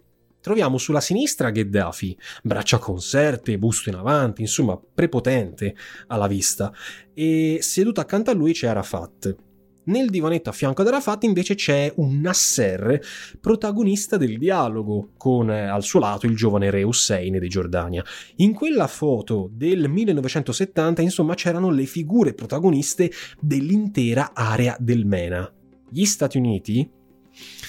Troviamo 0.43 0.77
sulla 0.77 0.99
sinistra 0.99 1.51
Gheddafi, 1.51 2.17
braccia 2.43 2.77
conserte, 2.77 3.57
busto 3.57 3.87
in 3.87 3.95
avanti, 3.95 4.41
insomma 4.41 4.77
prepotente 4.77 5.73
alla 6.07 6.27
vista, 6.27 6.69
e 7.13 7.59
seduto 7.61 8.01
accanto 8.01 8.29
a 8.29 8.33
lui 8.33 8.51
c'è 8.51 8.67
Arafat. 8.67 9.37
Nel 9.85 10.09
divanetto 10.09 10.49
a 10.49 10.51
fianco 10.51 10.81
ad 10.81 10.89
Arafat 10.89 11.23
invece 11.23 11.55
c'è 11.55 11.93
un 11.95 12.19
Nasser, 12.19 13.01
protagonista 13.39 14.17
del 14.17 14.37
dialogo, 14.37 15.11
con 15.15 15.49
eh, 15.49 15.61
al 15.65 15.83
suo 15.83 16.01
lato 16.01 16.25
il 16.25 16.35
giovane 16.35 16.69
re 16.69 16.83
Hussein 16.83 17.39
di 17.39 17.47
Giordania. 17.47 18.03
In 18.37 18.53
quella 18.53 18.87
foto 18.87 19.49
del 19.49 19.87
1970, 19.87 21.01
insomma, 21.01 21.35
c'erano 21.35 21.69
le 21.69 21.85
figure 21.85 22.33
protagoniste 22.33 23.09
dell'intera 23.39 24.31
area 24.33 24.75
del 24.77 25.05
MENA. 25.05 25.49
Gli 25.89 26.03
Stati 26.03 26.37
Uniti 26.37 26.89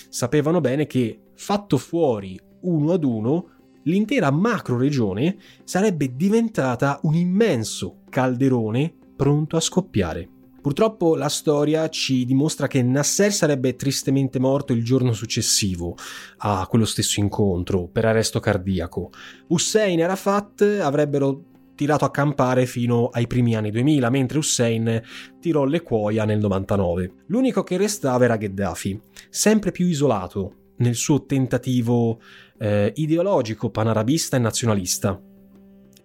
sapevano 0.08 0.60
bene 0.60 0.88
che, 0.88 1.20
fatto 1.36 1.78
fuori 1.78 2.36
uno 2.64 2.92
ad 2.92 3.04
uno, 3.04 3.48
l'intera 3.84 4.30
macro 4.30 4.76
regione 4.76 5.36
sarebbe 5.64 6.14
diventata 6.14 6.98
un 7.02 7.14
immenso 7.14 8.00
calderone 8.08 8.92
pronto 9.16 9.56
a 9.56 9.60
scoppiare. 9.60 10.28
Purtroppo 10.64 11.14
la 11.14 11.28
storia 11.28 11.90
ci 11.90 12.24
dimostra 12.24 12.68
che 12.68 12.82
Nasser 12.82 13.30
sarebbe 13.34 13.76
tristemente 13.76 14.38
morto 14.38 14.72
il 14.72 14.82
giorno 14.82 15.12
successivo 15.12 15.94
a 16.38 16.66
quello 16.70 16.86
stesso 16.86 17.20
incontro 17.20 17.86
per 17.86 18.06
arresto 18.06 18.40
cardiaco. 18.40 19.10
Hussein 19.48 19.98
e 19.98 20.04
Arafat 20.04 20.78
avrebbero 20.80 21.44
tirato 21.74 22.06
a 22.06 22.10
campare 22.10 22.64
fino 22.64 23.08
ai 23.08 23.26
primi 23.26 23.54
anni 23.54 23.70
2000, 23.70 24.08
mentre 24.08 24.38
Hussein 24.38 25.02
tirò 25.38 25.64
le 25.64 25.82
cuoia 25.82 26.24
nel 26.24 26.38
99. 26.38 27.12
L'unico 27.26 27.62
che 27.62 27.76
restava 27.76 28.24
era 28.24 28.38
Gheddafi, 28.38 28.98
sempre 29.28 29.70
più 29.70 29.84
isolato 29.84 30.63
nel 30.76 30.94
suo 30.94 31.24
tentativo 31.24 32.20
eh, 32.58 32.92
ideologico, 32.96 33.70
panarabista 33.70 34.36
e 34.36 34.40
nazionalista. 34.40 35.20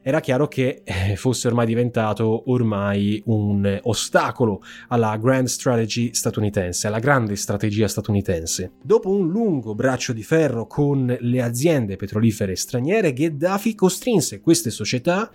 Era 0.02 0.22
chiaro 0.22 0.48
che 0.48 0.82
eh, 0.84 1.16
fosse 1.18 1.48
ormai 1.48 1.66
diventato 1.66 2.50
ormai 2.52 3.22
un 3.26 3.80
ostacolo 3.84 4.62
alla 4.88 5.18
grand 5.18 5.48
strategy 5.48 6.14
statunitense, 6.14 6.88
alla 6.88 7.00
grande 7.00 7.36
strategia 7.36 7.88
statunitense. 7.88 8.72
Dopo 8.82 9.12
un 9.12 9.30
lungo 9.30 9.76
braccio 9.76 10.14
di 10.14 10.24
ferro 10.24 10.68
con 10.68 11.16
le 11.20 11.42
aziende 11.42 11.98
petrolifere 11.98 12.56
straniere, 12.56 13.12
Gheddafi 13.12 13.76
costrinse 13.76 14.40
queste 14.40 14.70
società 14.70 15.30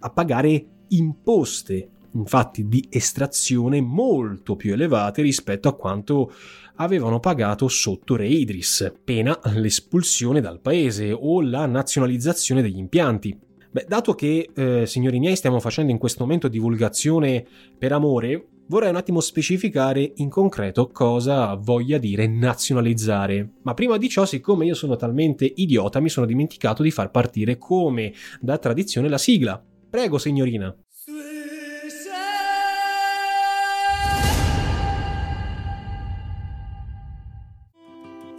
a 0.00 0.10
pagare 0.10 0.66
imposte 0.88 1.88
infatti 2.12 2.66
di 2.66 2.86
estrazione 2.90 3.80
molto 3.80 4.56
più 4.56 4.72
elevate 4.72 5.22
rispetto 5.22 5.68
a 5.68 5.74
quanto 5.74 6.32
avevano 6.76 7.20
pagato 7.20 7.68
sotto 7.68 8.16
Re 8.16 8.26
Idris, 8.26 8.92
pena 9.04 9.38
l'espulsione 9.54 10.40
dal 10.40 10.60
paese 10.60 11.12
o 11.12 11.42
la 11.42 11.66
nazionalizzazione 11.66 12.62
degli 12.62 12.78
impianti. 12.78 13.38
Beh, 13.72 13.84
dato 13.86 14.14
che, 14.14 14.50
eh, 14.52 14.86
signori 14.86 15.20
miei, 15.20 15.36
stiamo 15.36 15.60
facendo 15.60 15.92
in 15.92 15.98
questo 15.98 16.24
momento 16.24 16.48
divulgazione 16.48 17.46
per 17.78 17.92
amore, 17.92 18.48
vorrei 18.66 18.90
un 18.90 18.96
attimo 18.96 19.20
specificare 19.20 20.12
in 20.16 20.28
concreto 20.28 20.88
cosa 20.88 21.54
voglia 21.54 21.98
dire 21.98 22.26
nazionalizzare. 22.26 23.48
Ma 23.62 23.74
prima 23.74 23.96
di 23.96 24.08
ciò, 24.08 24.24
siccome 24.24 24.64
io 24.64 24.74
sono 24.74 24.96
talmente 24.96 25.52
idiota, 25.56 26.00
mi 26.00 26.08
sono 26.08 26.26
dimenticato 26.26 26.82
di 26.82 26.90
far 26.90 27.10
partire 27.10 27.58
come 27.58 28.12
da 28.40 28.58
tradizione 28.58 29.08
la 29.08 29.18
sigla. 29.18 29.62
Prego, 29.90 30.18
signorina. 30.18 30.74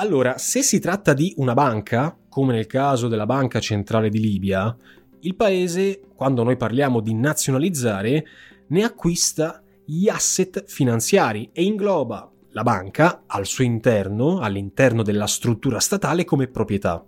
Allora, 0.00 0.38
se 0.38 0.62
si 0.62 0.78
tratta 0.78 1.12
di 1.12 1.34
una 1.38 1.54
banca, 1.54 2.16
come 2.28 2.52
nel 2.52 2.68
caso 2.68 3.08
della 3.08 3.26
Banca 3.26 3.58
Centrale 3.58 4.10
di 4.10 4.20
Libia, 4.20 4.76
il 5.22 5.34
paese, 5.34 6.00
quando 6.14 6.44
noi 6.44 6.56
parliamo 6.56 7.00
di 7.00 7.14
nazionalizzare, 7.14 8.24
ne 8.68 8.84
acquista 8.84 9.60
gli 9.84 10.08
asset 10.08 10.64
finanziari 10.66 11.50
e 11.52 11.64
ingloba 11.64 12.30
la 12.50 12.62
banca 12.62 13.24
al 13.26 13.44
suo 13.44 13.64
interno, 13.64 14.38
all'interno 14.38 15.02
della 15.02 15.26
struttura 15.26 15.80
statale 15.80 16.24
come 16.24 16.46
proprietà. 16.46 17.04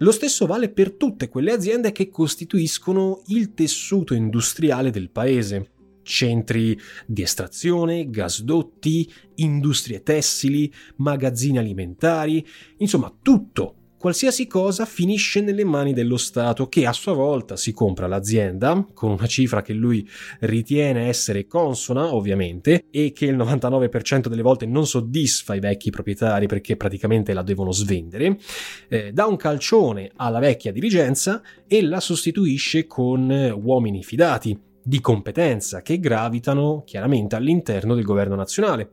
Lo 0.00 0.12
stesso 0.12 0.44
vale 0.44 0.68
per 0.68 0.92
tutte 0.92 1.30
quelle 1.30 1.52
aziende 1.52 1.92
che 1.92 2.10
costituiscono 2.10 3.22
il 3.28 3.54
tessuto 3.54 4.12
industriale 4.12 4.90
del 4.90 5.08
paese. 5.08 5.70
Centri 6.08 6.80
di 7.06 7.20
estrazione, 7.20 8.08
gasdotti, 8.08 9.12
industrie 9.34 10.02
tessili, 10.02 10.72
magazzini 10.96 11.58
alimentari, 11.58 12.44
insomma 12.78 13.14
tutto. 13.22 13.74
Qualsiasi 13.98 14.46
cosa 14.46 14.86
finisce 14.86 15.42
nelle 15.42 15.64
mani 15.64 15.92
dello 15.92 16.16
Stato 16.16 16.68
che 16.68 16.86
a 16.86 16.92
sua 16.92 17.12
volta 17.14 17.56
si 17.56 17.72
compra 17.72 18.06
l'azienda 18.06 18.86
con 18.94 19.10
una 19.10 19.26
cifra 19.26 19.60
che 19.60 19.72
lui 19.72 20.08
ritiene 20.40 21.08
essere 21.08 21.46
consona 21.46 22.14
ovviamente 22.14 22.84
e 22.90 23.12
che 23.12 23.26
il 23.26 23.36
99% 23.36 24.28
delle 24.28 24.42
volte 24.42 24.66
non 24.66 24.86
soddisfa 24.86 25.56
i 25.56 25.60
vecchi 25.60 25.90
proprietari 25.90 26.46
perché 26.46 26.76
praticamente 26.76 27.34
la 27.34 27.42
devono 27.42 27.72
svendere, 27.72 28.38
eh, 28.88 29.12
dà 29.12 29.26
un 29.26 29.36
calcione 29.36 30.12
alla 30.14 30.38
vecchia 30.38 30.70
dirigenza 30.72 31.42
e 31.66 31.82
la 31.82 31.98
sostituisce 31.98 32.86
con 32.86 33.28
uomini 33.60 34.04
fidati 34.04 34.66
di 34.82 35.00
competenza 35.00 35.82
che 35.82 35.98
gravitano 35.98 36.82
chiaramente 36.84 37.36
all'interno 37.36 37.94
del 37.94 38.04
governo 38.04 38.34
nazionale. 38.34 38.90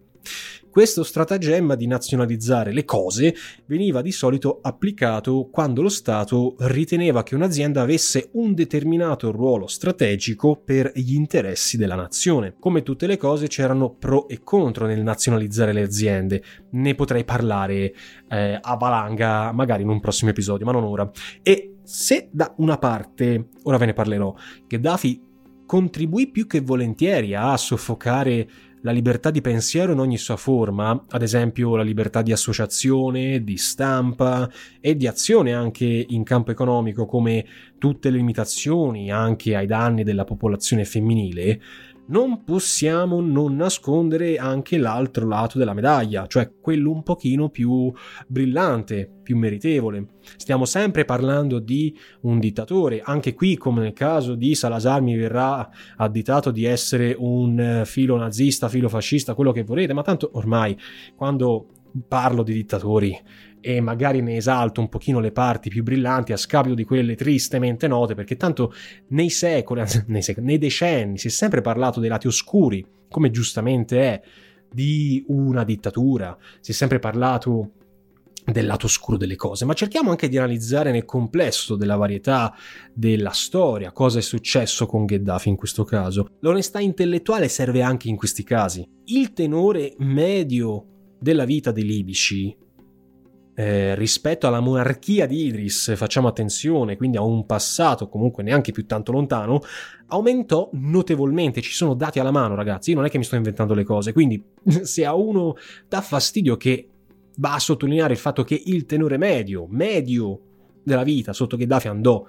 Questo 0.76 1.04
stratagemma 1.04 1.76
di 1.76 1.88
nazionalizzare 1.88 2.74
le 2.74 2.84
cose 2.84 3.34
veniva 3.66 4.02
di 4.02 4.12
solito 4.12 4.60
applicato 4.62 5.48
quando 5.50 5.82
lo 5.82 5.88
Stato 5.88 6.56
riteneva 6.60 7.24
che 7.24 7.34
un'azienda 7.34 7.82
avesse 7.82 8.30
un 8.34 8.54
determinato 8.54 9.32
ruolo 9.32 9.68
strategico 9.68 10.62
per 10.62 10.92
gli 10.94 11.14
interessi 11.14 11.78
della 11.78 11.96
nazione. 11.96 12.56
Come 12.60 12.84
tutte 12.84 13.08
le 13.08 13.16
cose 13.16 13.48
c'erano 13.48 13.92
pro 13.92 14.28
e 14.28 14.42
contro 14.44 14.86
nel 14.86 15.02
nazionalizzare 15.02 15.72
le 15.72 15.84
aziende. 15.84 16.44
Ne 16.72 16.94
potrei 16.94 17.24
parlare 17.24 17.94
eh, 18.28 18.60
a 18.60 18.76
valanga 18.76 19.54
magari 19.54 19.84
in 19.84 19.90
un 19.90 20.02
prossimo 20.02 20.32
episodio, 20.32 20.66
ma 20.66 20.74
non 20.74 20.84
ora. 20.84 21.10
E 21.42 21.76
se 21.84 22.28
da 22.34 22.54
una 22.58 22.78
parte, 22.78 23.48
ora 23.64 23.78
ve 23.78 23.86
ne 23.86 23.94
parlerò, 23.94 24.36
Gheddafi 24.68 25.22
contribuì 25.66 26.28
più 26.28 26.48
che 26.48 26.62
volentieri 26.62 27.36
a 27.36 27.56
soffocare 27.58 28.48
la 28.82 28.92
libertà 28.92 29.32
di 29.32 29.42
pensiero 29.42 29.94
in 29.94 30.00
ogni 30.00 30.18
sua 30.18 30.36
forma, 30.36 31.06
ad 31.10 31.24
esempio 31.24 31.76
la 31.76 31.82
libertà 31.82 32.22
di 32.22 32.32
associazione, 32.32 33.44
di 33.44 33.58
stampa 33.58 34.48
e 34.80 34.96
di 34.96 35.08
azione 35.08 35.56
anche 35.56 36.06
in 36.08 36.24
campo 36.24 36.52
economico, 36.52 37.08
come 37.08 37.46
tutte 37.80 38.12
le 38.12 38.18
limitazioni 38.18 39.10
anche 39.10 39.56
ai 39.56 39.66
danni 39.66 40.04
della 40.04 40.24
popolazione 40.24 40.86
femminile, 40.86 41.60
non 42.08 42.44
possiamo 42.44 43.22
non 43.22 43.56
nascondere 43.56 44.38
anche 44.38 44.78
l'altro 44.78 45.28
lato 45.28 45.58
della 45.58 45.74
medaglia, 45.74 46.28
cioè 46.28 46.52
quello 46.62 46.92
un 46.92 47.04
pochino 47.04 47.50
più 47.50 47.92
brillante, 48.28 49.10
più 49.24 49.38
meritevole. 49.38 50.06
Stiamo 50.38 50.66
sempre 50.66 51.06
parlando 51.06 51.60
di 51.60 51.98
un 52.22 52.40
dittatore, 52.40 53.02
anche 53.04 53.34
qui 53.34 53.58
come 53.58 53.82
nel 53.82 53.94
caso 53.94 54.36
di 54.36 54.54
Salazar 54.56 55.02
mi 55.02 55.16
verrà 55.16 55.68
additato 55.98 56.52
di 56.52 56.66
essere 56.66 57.16
un 57.18 57.60
eh, 57.60 57.86
filo 57.86 58.18
nazista, 58.18 58.70
filo 58.70 58.90
fascista, 58.90 59.34
quello 59.34 59.52
che 59.52 59.64
volete, 59.64 59.94
ma 59.94 60.04
tanto 60.04 60.30
ormai 60.34 60.78
quando 61.16 61.68
parlo 62.08 62.44
di 62.44 62.54
dittatori 62.54 63.18
e 63.68 63.82
magari 63.82 64.22
ne 64.22 64.36
esalto 64.36 64.80
un 64.80 64.90
pochino 64.90 65.20
le 65.20 65.32
parti 65.32 65.70
più 65.70 65.82
brillanti 65.82 66.32
a 66.32 66.38
scapito 66.38 66.76
di 66.76 66.84
quelle 66.84 67.16
tristemente 67.16 67.88
note, 67.88 68.14
perché 68.14 68.38
tanto 68.38 68.72
nei 69.08 69.32
secoli, 69.32 69.82
nei, 70.06 70.22
secoli, 70.22 70.46
nei 70.46 70.60
decenni 70.60 71.18
si 71.18 71.28
è 71.28 71.32
sempre 71.32 71.62
parlato 71.62 72.00
dei 72.00 72.10
lati 72.10 72.28
oscuri, 72.28 72.86
come 73.10 73.32
giustamente 73.32 74.00
è, 74.02 74.22
di 74.72 75.24
una 75.30 75.64
dittatura, 75.64 76.38
si 76.60 76.72
è 76.72 76.74
sempre 76.76 77.00
parlato 77.00 77.72
del 78.46 78.68
lato 78.68 78.86
oscuro 78.86 79.18
delle 79.18 79.36
cose, 79.36 79.66
ma 79.66 79.74
cerchiamo 79.74 80.12
anche 80.12 80.30
di 80.30 80.38
analizzare 80.38 80.92
nel 80.92 81.06
complesso 81.06 81.76
della 81.76 81.96
varietà 81.96 82.54
della 82.94 83.32
storia 83.32 83.92
cosa 83.92 84.20
è 84.20 84.22
successo 84.22 84.86
con 84.86 85.06
Gheddafi 85.06 85.50
in 85.50 85.56
questo 85.56 85.84
caso. 85.84 86.28
L'onestà 86.42 86.80
intellettuale 86.80 87.48
serve 87.48 87.82
anche 87.82 88.10
in 88.10 88.16
questi 88.16 88.44
casi. 88.44 88.88
Il 89.06 89.34
tenore 89.34 89.96
medio 89.98 91.16
della 91.20 91.46
vita 91.46 91.72
dei 91.72 91.86
libici 91.86 92.56
eh, 93.58 93.96
rispetto 93.96 94.48
alla 94.48 94.60
monarchia 94.60 95.26
di 95.26 95.46
Idris, 95.46 95.96
facciamo 95.96 96.28
attenzione, 96.28 96.98
quindi 96.98 97.16
a 97.16 97.22
un 97.22 97.46
passato 97.46 98.10
comunque 98.10 98.44
neanche 98.44 98.74
più 98.74 98.86
tanto 98.86 99.14
lontano, 99.14 99.62
aumentò 100.08 100.70
notevolmente. 100.74 101.62
Ci 101.62 101.72
sono 101.72 101.94
dati 101.94 102.20
alla 102.20 102.32
mano, 102.32 102.54
ragazzi. 102.56 102.90
Io 102.90 102.98
non 102.98 103.06
è 103.06 103.10
che 103.10 103.18
mi 103.18 103.24
sto 103.24 103.38
inventando 103.38 103.74
le 103.74 103.86
cose. 103.86 104.12
Quindi, 104.12 104.44
se 104.84 105.06
a 105.06 105.16
uno 105.16 105.56
dà 105.88 106.02
fastidio 106.02 106.58
che 106.58 106.90
va 107.38 107.54
a 107.54 107.60
sottolineare 107.60 108.14
il 108.14 108.20
fatto 108.20 108.44
che 108.44 108.62
il 108.66 108.86
tenore 108.86 109.18
medio, 109.18 109.68
medio 109.70 110.40
della 110.84 111.04
vita 111.04 111.34
sotto 111.34 111.58
Gheddafi 111.58 111.88
andò 111.88 112.26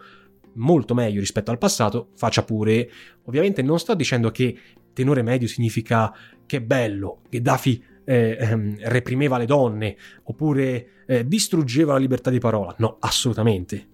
molto 0.54 0.94
meglio 0.94 1.20
rispetto 1.20 1.50
al 1.50 1.58
passato, 1.58 2.10
faccia 2.14 2.44
pure. 2.44 2.88
Ovviamente 3.24 3.62
non 3.62 3.80
sto 3.80 3.94
dicendo 3.94 4.30
che 4.30 4.56
tenore 4.92 5.22
medio 5.22 5.48
significa 5.48 6.14
che 6.46 6.62
bello, 6.62 7.22
Gheddafi 7.28 7.84
eh, 8.06 8.36
ehm, 8.40 8.76
reprimeva 8.84 9.36
le 9.36 9.44
donne 9.44 9.96
oppure 10.22 11.04
eh, 11.06 11.26
distruggeva 11.26 11.92
la 11.92 11.98
libertà 11.98 12.30
di 12.30 12.38
parola. 12.38 12.74
No, 12.78 12.96
assolutamente. 13.00 13.88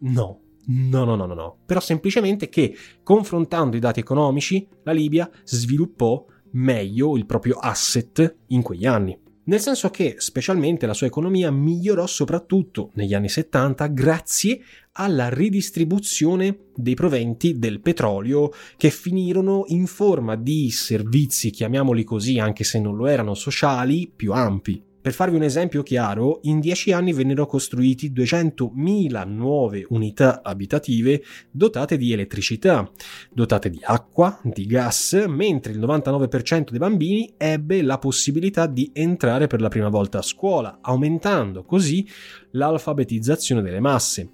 No. 0.00 0.40
No, 0.66 1.04
no, 1.04 1.14
no, 1.14 1.26
no, 1.26 1.34
no. 1.34 1.58
Però 1.66 1.80
semplicemente 1.80 2.48
che 2.48 2.74
confrontando 3.02 3.76
i 3.76 3.80
dati 3.80 4.00
economici, 4.00 4.66
la 4.84 4.92
Libia 4.92 5.28
sviluppò 5.42 6.24
meglio 6.52 7.16
il 7.16 7.26
proprio 7.26 7.56
asset 7.56 8.36
in 8.48 8.62
quegli 8.62 8.86
anni 8.86 9.18
nel 9.44 9.60
senso 9.60 9.90
che 9.90 10.16
specialmente 10.18 10.86
la 10.86 10.94
sua 10.94 11.06
economia 11.06 11.50
migliorò 11.50 12.06
soprattutto 12.06 12.90
negli 12.94 13.12
anni 13.12 13.28
70 13.28 13.86
grazie 13.88 14.60
alla 14.92 15.28
ridistribuzione 15.28 16.58
dei 16.74 16.94
proventi 16.94 17.58
del 17.58 17.80
petrolio 17.80 18.50
che 18.76 18.90
finirono 18.90 19.64
in 19.68 19.86
forma 19.86 20.36
di 20.36 20.70
servizi, 20.70 21.50
chiamiamoli 21.50 22.04
così 22.04 22.38
anche 22.38 22.64
se 22.64 22.80
non 22.80 22.96
lo 22.96 23.06
erano, 23.06 23.34
sociali 23.34 24.10
più 24.14 24.32
ampi. 24.32 24.82
Per 25.04 25.12
farvi 25.12 25.36
un 25.36 25.42
esempio 25.42 25.82
chiaro, 25.82 26.38
in 26.44 26.60
dieci 26.60 26.90
anni 26.90 27.12
vennero 27.12 27.44
costruiti 27.44 28.10
200.000 28.10 29.28
nuove 29.28 29.84
unità 29.90 30.40
abitative 30.42 31.22
dotate 31.50 31.98
di 31.98 32.10
elettricità, 32.14 32.90
dotate 33.30 33.68
di 33.68 33.80
acqua, 33.82 34.40
di 34.42 34.64
gas, 34.64 35.22
mentre 35.28 35.72
il 35.74 35.78
99% 35.78 36.70
dei 36.70 36.78
bambini 36.78 37.34
ebbe 37.36 37.82
la 37.82 37.98
possibilità 37.98 38.66
di 38.66 38.92
entrare 38.94 39.46
per 39.46 39.60
la 39.60 39.68
prima 39.68 39.90
volta 39.90 40.20
a 40.20 40.22
scuola, 40.22 40.78
aumentando 40.80 41.64
così 41.64 42.08
l'alfabetizzazione 42.52 43.60
delle 43.60 43.80
masse. 43.80 44.30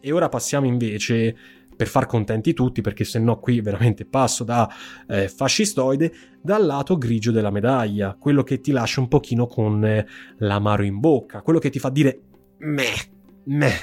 E 0.00 0.12
ora 0.12 0.30
passiamo 0.30 0.64
invece 0.64 1.57
per 1.78 1.86
far 1.86 2.06
contenti 2.06 2.54
tutti, 2.54 2.80
perché 2.80 3.04
se 3.04 3.20
no 3.20 3.38
qui 3.38 3.60
veramente 3.60 4.04
passo 4.04 4.42
da 4.42 4.68
eh, 5.06 5.28
fascistoide, 5.28 6.12
dal 6.42 6.66
lato 6.66 6.98
grigio 6.98 7.30
della 7.30 7.52
medaglia, 7.52 8.16
quello 8.18 8.42
che 8.42 8.58
ti 8.58 8.72
lascia 8.72 8.98
un 8.98 9.06
pochino 9.06 9.46
con 9.46 9.84
eh, 9.84 10.04
l'amaro 10.38 10.82
in 10.82 10.98
bocca, 10.98 11.40
quello 11.40 11.60
che 11.60 11.70
ti 11.70 11.78
fa 11.78 11.88
dire 11.88 12.20
meh, 12.58 13.44
meh, 13.44 13.76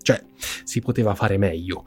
cioè 0.00 0.22
si 0.62 0.80
poteva 0.80 1.16
fare 1.16 1.38
meglio. 1.38 1.86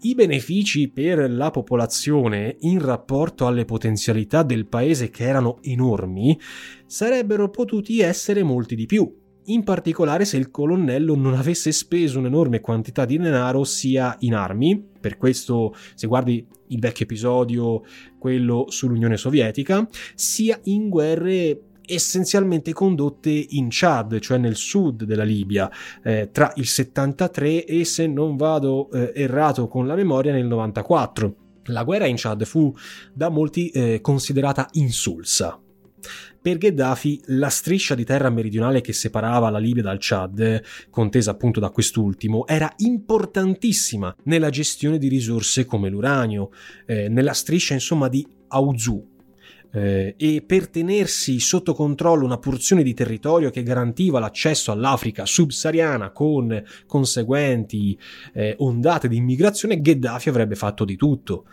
I 0.00 0.14
benefici 0.14 0.90
per 0.90 1.30
la 1.30 1.50
popolazione 1.50 2.56
in 2.60 2.78
rapporto 2.80 3.46
alle 3.46 3.64
potenzialità 3.64 4.42
del 4.42 4.66
paese 4.66 5.08
che 5.08 5.24
erano 5.24 5.56
enormi 5.62 6.38
sarebbero 6.86 7.48
potuti 7.48 8.00
essere 8.00 8.42
molti 8.42 8.76
di 8.76 8.84
più, 8.84 9.10
in 9.48 9.64
particolare 9.64 10.24
se 10.24 10.36
il 10.36 10.50
colonnello 10.50 11.14
non 11.14 11.34
avesse 11.34 11.72
speso 11.72 12.18
un'enorme 12.18 12.60
quantità 12.60 13.04
di 13.04 13.16
denaro 13.16 13.64
sia 13.64 14.14
in 14.20 14.34
armi, 14.34 14.87
per 15.08 15.16
questo 15.16 15.74
se 15.94 16.06
guardi 16.06 16.46
il 16.68 16.78
vecchio 16.78 17.06
episodio, 17.06 17.82
quello 18.18 18.66
sull'Unione 18.68 19.16
Sovietica, 19.16 19.88
sia 20.14 20.58
in 20.64 20.90
guerre 20.90 21.62
essenzialmente 21.86 22.74
condotte 22.74 23.30
in 23.30 23.68
Chad, 23.70 24.18
cioè 24.18 24.36
nel 24.36 24.56
sud 24.56 25.04
della 25.04 25.24
Libia, 25.24 25.70
eh, 26.02 26.28
tra 26.30 26.52
il 26.56 26.66
73 26.66 27.64
e 27.64 27.84
se 27.86 28.06
non 28.06 28.36
vado 28.36 28.90
eh, 28.90 29.12
errato 29.14 29.66
con 29.68 29.86
la 29.86 29.94
memoria 29.94 30.32
nel 30.32 30.46
94. 30.46 31.34
La 31.70 31.84
guerra 31.84 32.04
in 32.04 32.16
Chad 32.18 32.44
fu 32.44 32.74
da 33.14 33.30
molti 33.30 33.70
eh, 33.70 34.02
considerata 34.02 34.68
insulsa, 34.72 35.58
Per 36.48 36.56
Gheddafi 36.56 37.20
la 37.26 37.50
striscia 37.50 37.94
di 37.94 38.06
terra 38.06 38.30
meridionale 38.30 38.80
che 38.80 38.94
separava 38.94 39.50
la 39.50 39.58
Libia 39.58 39.82
dal 39.82 39.98
Chad, 40.00 40.62
contesa 40.88 41.32
appunto 41.32 41.60
da 41.60 41.68
quest'ultimo, 41.68 42.46
era 42.46 42.72
importantissima 42.78 44.16
nella 44.22 44.48
gestione 44.48 44.96
di 44.96 45.08
risorse 45.08 45.66
come 45.66 45.90
l'uranio, 45.90 46.50
eh, 46.86 47.10
nella 47.10 47.34
striscia 47.34 47.74
insomma 47.74 48.08
di 48.08 48.26
Aouzou, 48.46 49.06
eh, 49.74 50.14
e 50.16 50.42
per 50.46 50.68
tenersi 50.70 51.38
sotto 51.38 51.74
controllo 51.74 52.24
una 52.24 52.38
porzione 52.38 52.82
di 52.82 52.94
territorio 52.94 53.50
che 53.50 53.62
garantiva 53.62 54.18
l'accesso 54.18 54.72
all'Africa 54.72 55.26
subsahariana 55.26 56.12
con 56.12 56.64
conseguenti 56.86 57.98
eh, 58.32 58.54
ondate 58.60 59.08
di 59.08 59.16
immigrazione, 59.16 59.82
Gheddafi 59.82 60.30
avrebbe 60.30 60.54
fatto 60.54 60.86
di 60.86 60.96
tutto. 60.96 61.44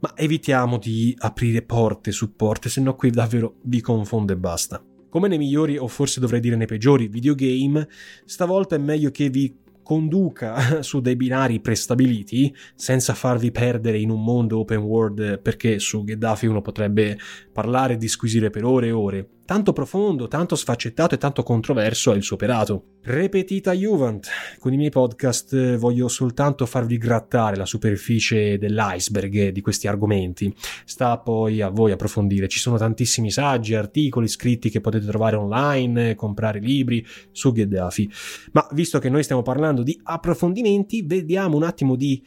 Ma 0.00 0.12
evitiamo 0.16 0.78
di 0.78 1.14
aprire 1.18 1.62
porte 1.62 2.10
su 2.10 2.34
porte, 2.34 2.68
se 2.68 2.80
no 2.80 2.94
qui 2.96 3.10
davvero 3.10 3.56
vi 3.64 3.80
confonde 3.80 4.32
e 4.32 4.36
basta. 4.36 4.82
Come 5.10 5.28
nei 5.28 5.38
migliori, 5.38 5.76
o 5.76 5.88
forse 5.88 6.20
dovrei 6.20 6.40
dire 6.40 6.56
nei 6.56 6.66
peggiori, 6.66 7.08
videogame, 7.08 7.88
stavolta 8.24 8.76
è 8.76 8.78
meglio 8.78 9.10
che 9.10 9.28
vi 9.28 9.54
conduca 9.82 10.82
su 10.84 11.00
dei 11.00 11.16
binari 11.16 11.60
prestabiliti 11.60 12.54
senza 12.76 13.12
farvi 13.12 13.50
perdere 13.50 13.98
in 13.98 14.10
un 14.10 14.22
mondo 14.22 14.60
open 14.60 14.78
world 14.78 15.40
perché 15.40 15.80
su 15.80 16.04
Gheddafi 16.04 16.46
uno 16.46 16.62
potrebbe 16.62 17.18
parlare 17.52 17.94
e 17.94 17.96
disquisire 17.96 18.50
per 18.50 18.64
ore 18.64 18.86
e 18.86 18.92
ore. 18.92 19.28
Tanto 19.49 19.73
profondo, 19.73 20.27
tanto 20.27 20.55
sfaccettato 20.55 21.13
e 21.13 21.17
tanto 21.19 21.43
controverso 21.43 22.11
è 22.11 22.15
il 22.15 22.23
suo 22.23 22.35
operato. 22.35 22.95
Repetita 23.03 23.73
Juvent, 23.73 24.27
con 24.59 24.73
i 24.73 24.77
miei 24.77 24.89
podcast 24.89 25.77
voglio 25.77 26.07
soltanto 26.07 26.65
farvi 26.65 26.97
grattare 26.97 27.55
la 27.55 27.65
superficie 27.65 28.57
dell'iceberg 28.57 29.49
di 29.49 29.61
questi 29.61 29.87
argomenti. 29.87 30.51
Sta 30.83 31.19
poi 31.19 31.61
a 31.61 31.69
voi 31.69 31.91
approfondire. 31.91 32.47
Ci 32.47 32.59
sono 32.59 32.77
tantissimi 32.77 33.29
saggi, 33.29 33.75
articoli 33.75 34.27
scritti 34.27 34.69
che 34.69 34.81
potete 34.81 35.05
trovare 35.05 35.35
online, 35.35 36.15
comprare 36.15 36.59
libri 36.59 37.05
su 37.31 37.51
Gheddafi. 37.51 38.11
Ma 38.53 38.67
visto 38.71 38.97
che 38.97 39.09
noi 39.09 39.21
stiamo 39.21 39.43
parlando 39.43 39.83
di 39.83 39.99
approfondimenti, 40.03 41.03
vediamo 41.05 41.55
un 41.55 41.63
attimo 41.63 41.95
di 41.95 42.23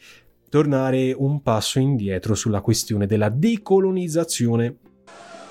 tornare 0.49 1.13
un 1.15 1.41
passo 1.41 1.79
indietro 1.79 2.33
sulla 2.33 2.61
questione 2.61 3.07
della 3.07 3.29
decolonizzazione. 3.29 4.77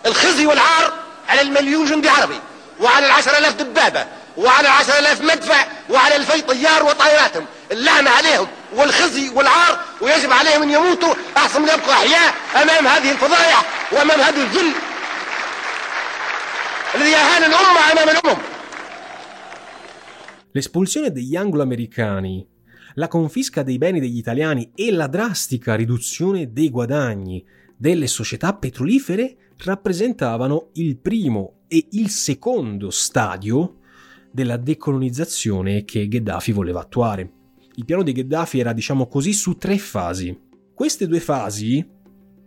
الخزي 0.06 0.46
والعار 0.46 1.01
على 1.33 1.41
المليون 1.41 1.85
جندي 1.85 2.09
عربي 2.09 2.39
وعلى 2.79 3.05
العشر 3.05 3.37
ألاف 3.37 3.61
دبابة 3.61 4.05
وعلى 4.37 4.67
العشر 4.67 4.99
ألاف 4.99 5.21
مدفع 5.21 5.65
وعلى 5.89 6.15
الفي 6.15 6.41
طيار 6.41 6.83
وطائراتهم. 6.83 7.45
اللعنة 7.71 8.09
عليهم 8.09 8.47
والخزي 8.75 9.29
والعار 9.29 9.79
ويجب 10.01 10.31
عليهم 10.31 10.61
أن 10.61 10.71
يموتوا. 10.71 11.13
أحسن 11.37 11.61
من 11.61 11.67
يبقوا 11.67 11.93
أحياء 11.93 12.33
أمام 12.61 12.87
هذه 12.87 13.11
الفضائح 13.11 13.65
وأمام 13.91 14.19
هذا 14.21 14.41
الذل 14.43 14.71
الذي 16.95 17.15
أهان 17.15 17.43
الأمة 17.43 17.91
أمام 17.91 18.09
الأمم. 18.09 18.37
L'espulsione 20.55 21.11
degli 21.11 21.35
anglo-americani, 21.35 22.45
la 22.93 23.07
confisca 23.07 23.63
dei 23.63 23.79
beni 23.79 23.99
degli 23.99 24.17
italiani 24.17 24.71
e 24.75 24.91
la 24.91 25.07
drastica 25.07 25.73
riduzione 25.73 26.51
dei 26.53 26.69
guadagni 26.69 27.43
delle 27.75 28.05
società 28.05 28.53
petrolifere 28.53 29.35
rappresentavano 29.57 30.69
il 30.73 30.97
primo 30.97 31.61
e 31.67 31.87
il 31.91 32.09
secondo 32.09 32.89
stadio 32.89 33.77
della 34.31 34.57
decolonizzazione 34.57 35.83
che 35.85 36.07
Gheddafi 36.07 36.51
voleva 36.51 36.81
attuare. 36.81 37.31
Il 37.75 37.85
piano 37.85 38.03
di 38.03 38.11
Gheddafi 38.11 38.59
era, 38.59 38.73
diciamo 38.73 39.07
così, 39.07 39.33
su 39.33 39.57
tre 39.57 39.77
fasi. 39.77 40.37
Queste 40.73 41.07
due 41.07 41.19
fasi, 41.19 41.87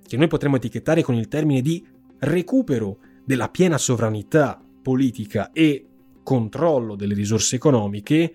che 0.07 0.17
noi 0.17 0.29
potremmo 0.29 0.57
etichettare 0.57 1.03
con 1.03 1.15
il 1.15 1.29
termine 1.29 1.61
di 1.61 1.85
recupero 2.19 2.99
della 3.25 3.49
piena 3.49 3.79
sovranità 3.79 4.61
politica 4.83 5.51
e 5.53 5.87
controllo 6.23 6.95
delle 6.95 7.15
risorse 7.15 7.57
economiche, 7.57 8.35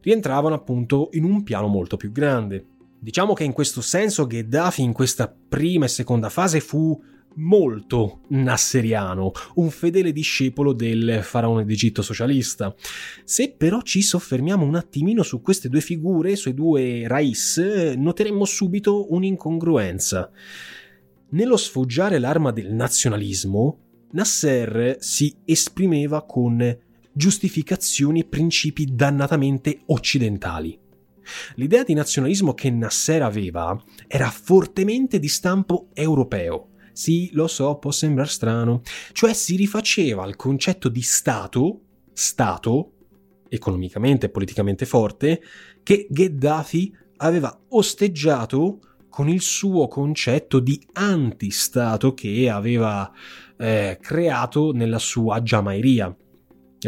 rientravano 0.00 0.54
appunto 0.54 1.10
in 1.12 1.24
un 1.24 1.42
piano 1.42 1.68
molto 1.68 1.96
più 1.96 2.10
grande. 2.10 2.66
Diciamo 2.98 3.34
che 3.34 3.44
in 3.44 3.52
questo 3.52 3.80
senso 3.80 4.26
Gheddafi 4.26 4.82
in 4.82 4.92
questa 4.92 5.32
prima 5.48 5.84
e 5.84 5.88
seconda 5.88 6.28
fase 6.28 6.60
fu 6.60 7.00
molto 7.36 8.20
nasseriano, 8.28 9.32
un 9.54 9.70
fedele 9.70 10.12
discepolo 10.12 10.72
del 10.72 11.20
faraone 11.22 11.64
d'Egitto 11.64 12.02
socialista. 12.02 12.74
Se 13.24 13.54
però 13.56 13.80
ci 13.82 14.02
soffermiamo 14.02 14.64
un 14.64 14.74
attimino 14.74 15.22
su 15.22 15.40
queste 15.40 15.68
due 15.68 15.80
figure, 15.80 16.36
sui 16.36 16.54
due 16.54 17.06
Rais, 17.06 17.56
noteremmo 17.96 18.44
subito 18.44 19.12
un'incongruenza. 19.12 20.30
Nello 21.30 21.56
sfoggiare 21.56 22.18
l'arma 22.18 22.50
del 22.50 22.72
nazionalismo, 22.72 23.78
Nasser 24.12 24.96
si 25.00 25.34
esprimeva 25.44 26.24
con 26.24 26.78
giustificazioni 27.12 28.20
e 28.20 28.24
principi 28.24 28.86
dannatamente 28.92 29.82
occidentali. 29.86 30.78
L'idea 31.54 31.84
di 31.84 31.94
nazionalismo 31.94 32.52
che 32.52 32.70
Nasser 32.70 33.22
aveva 33.22 33.80
era 34.06 34.28
fortemente 34.30 35.18
di 35.18 35.28
stampo 35.28 35.88
europeo. 35.94 36.71
Sì, 36.92 37.30
lo 37.32 37.46
so, 37.46 37.76
può 37.76 37.90
sembrare 37.90 38.28
strano, 38.28 38.82
cioè 39.12 39.32
si 39.32 39.56
rifaceva 39.56 40.22
al 40.22 40.36
concetto 40.36 40.88
di 40.88 41.02
Stato, 41.02 41.80
Stato, 42.12 42.92
economicamente 43.48 44.26
e 44.26 44.30
politicamente 44.30 44.84
forte, 44.84 45.42
che 45.82 46.06
Gheddafi 46.08 46.94
aveva 47.18 47.58
osteggiato 47.70 48.80
con 49.08 49.28
il 49.28 49.42
suo 49.42 49.88
concetto 49.88 50.58
di 50.58 50.80
antistato 50.92 52.14
che 52.14 52.48
aveva 52.48 53.10
eh, 53.58 53.98
creato 54.00 54.72
nella 54.72 54.98
sua 54.98 55.42
Giamairia. 55.42 56.14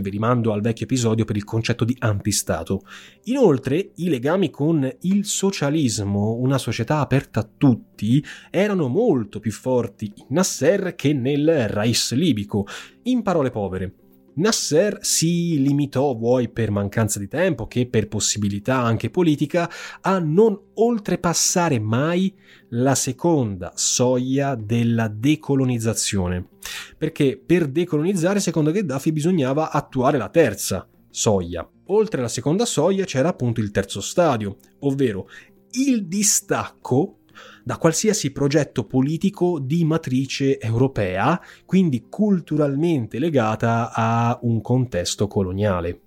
Vi 0.00 0.11
rimando 0.11 0.52
al 0.52 0.61
vecchio 0.61 0.85
episodio 0.85 1.24
per 1.24 1.37
il 1.37 1.44
concetto 1.44 1.85
di 1.85 1.96
antistato. 2.00 2.83
Inoltre, 3.24 3.92
i 3.96 4.09
legami 4.09 4.50
con 4.50 4.90
il 5.00 5.24
socialismo, 5.24 6.35
una 6.35 6.59
società 6.59 6.98
aperta 6.98 7.40
a 7.40 7.48
tutti, 7.57 8.24
erano 8.50 8.88
molto 8.88 9.40
più 9.40 9.52
forti 9.52 10.12
in 10.14 10.26
Nasser 10.28 10.94
che 10.94 11.12
nel 11.12 11.68
Rais 11.68 12.12
libico. 12.12 12.66
In 13.04 13.22
parole 13.22 13.50
povere, 13.50 14.04
Nasser 14.37 14.99
si 15.01 15.61
limitò, 15.61 16.14
vuoi 16.14 16.49
per 16.49 16.70
mancanza 16.70 17.18
di 17.18 17.29
tempo 17.29 17.66
che 17.66 17.87
per 17.87 18.09
possibilità 18.09 18.81
anche 18.81 19.11
politica, 19.11 19.70
a 20.01 20.18
non 20.18 20.59
oltrepassare 20.75 21.79
mai 21.79 22.35
la 22.70 22.94
seconda 22.94 23.73
soglia 23.77 24.55
della 24.55 25.09
decolonizzazione. 25.09 26.49
Perché 26.99 27.40
per 27.44 27.68
decolonizzare, 27.68 28.40
secondo 28.40 28.70
Gheddafi, 28.70 29.12
bisognava 29.12 29.70
attuare 29.70 30.18
la 30.18 30.29
terza 30.29 30.88
soglia. 31.11 31.68
Oltre 31.87 32.20
alla 32.20 32.29
seconda 32.29 32.64
soglia 32.64 33.05
c'era 33.05 33.29
appunto 33.29 33.61
il 33.61 33.70
terzo 33.70 34.01
stadio, 34.01 34.57
ovvero 34.81 35.29
il 35.73 36.07
distacco 36.07 37.18
da 37.62 37.79
qualsiasi 37.79 38.33
progetto 38.33 38.85
politico 38.85 39.59
di 39.59 39.85
matrice 39.85 40.59
europea, 40.59 41.40
quindi 41.64 42.07
culturalmente 42.09 43.18
legata 43.18 43.92
a 43.92 44.38
un 44.42 44.61
contesto 44.61 45.27
coloniale. 45.27 46.01